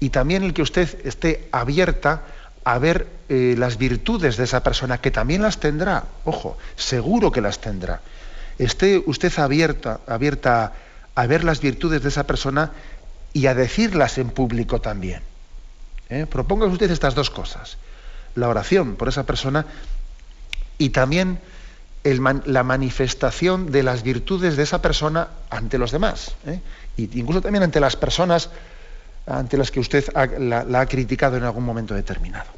[0.00, 2.24] y también el que usted esté abierta
[2.66, 7.40] a ver eh, las virtudes de esa persona, que también las tendrá, ojo, seguro que
[7.40, 8.00] las tendrá.
[8.58, 10.72] Esté usted abierta, abierta
[11.14, 12.72] a ver las virtudes de esa persona
[13.32, 15.22] y a decirlas en público también.
[16.28, 17.78] Proponga usted estas dos cosas
[18.36, 19.66] la oración por esa persona
[20.78, 21.40] y también
[22.04, 26.60] la manifestación de las virtudes de esa persona ante los demás, ¿eh?
[26.96, 28.50] incluso también ante las personas
[29.26, 30.04] ante las que usted
[30.38, 32.50] la, ha criticado en algún momento determinado.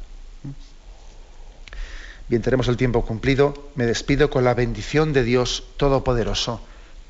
[2.27, 3.71] Bien, tenemos el tiempo cumplido.
[3.73, 6.61] Me despido con la bendición de Dios Todopoderoso,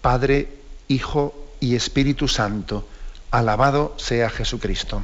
[0.02, 0.48] Padre,
[0.88, 2.88] Hijo y Espíritu Santo.
[3.32, 5.04] Alabado sea Jesucristo.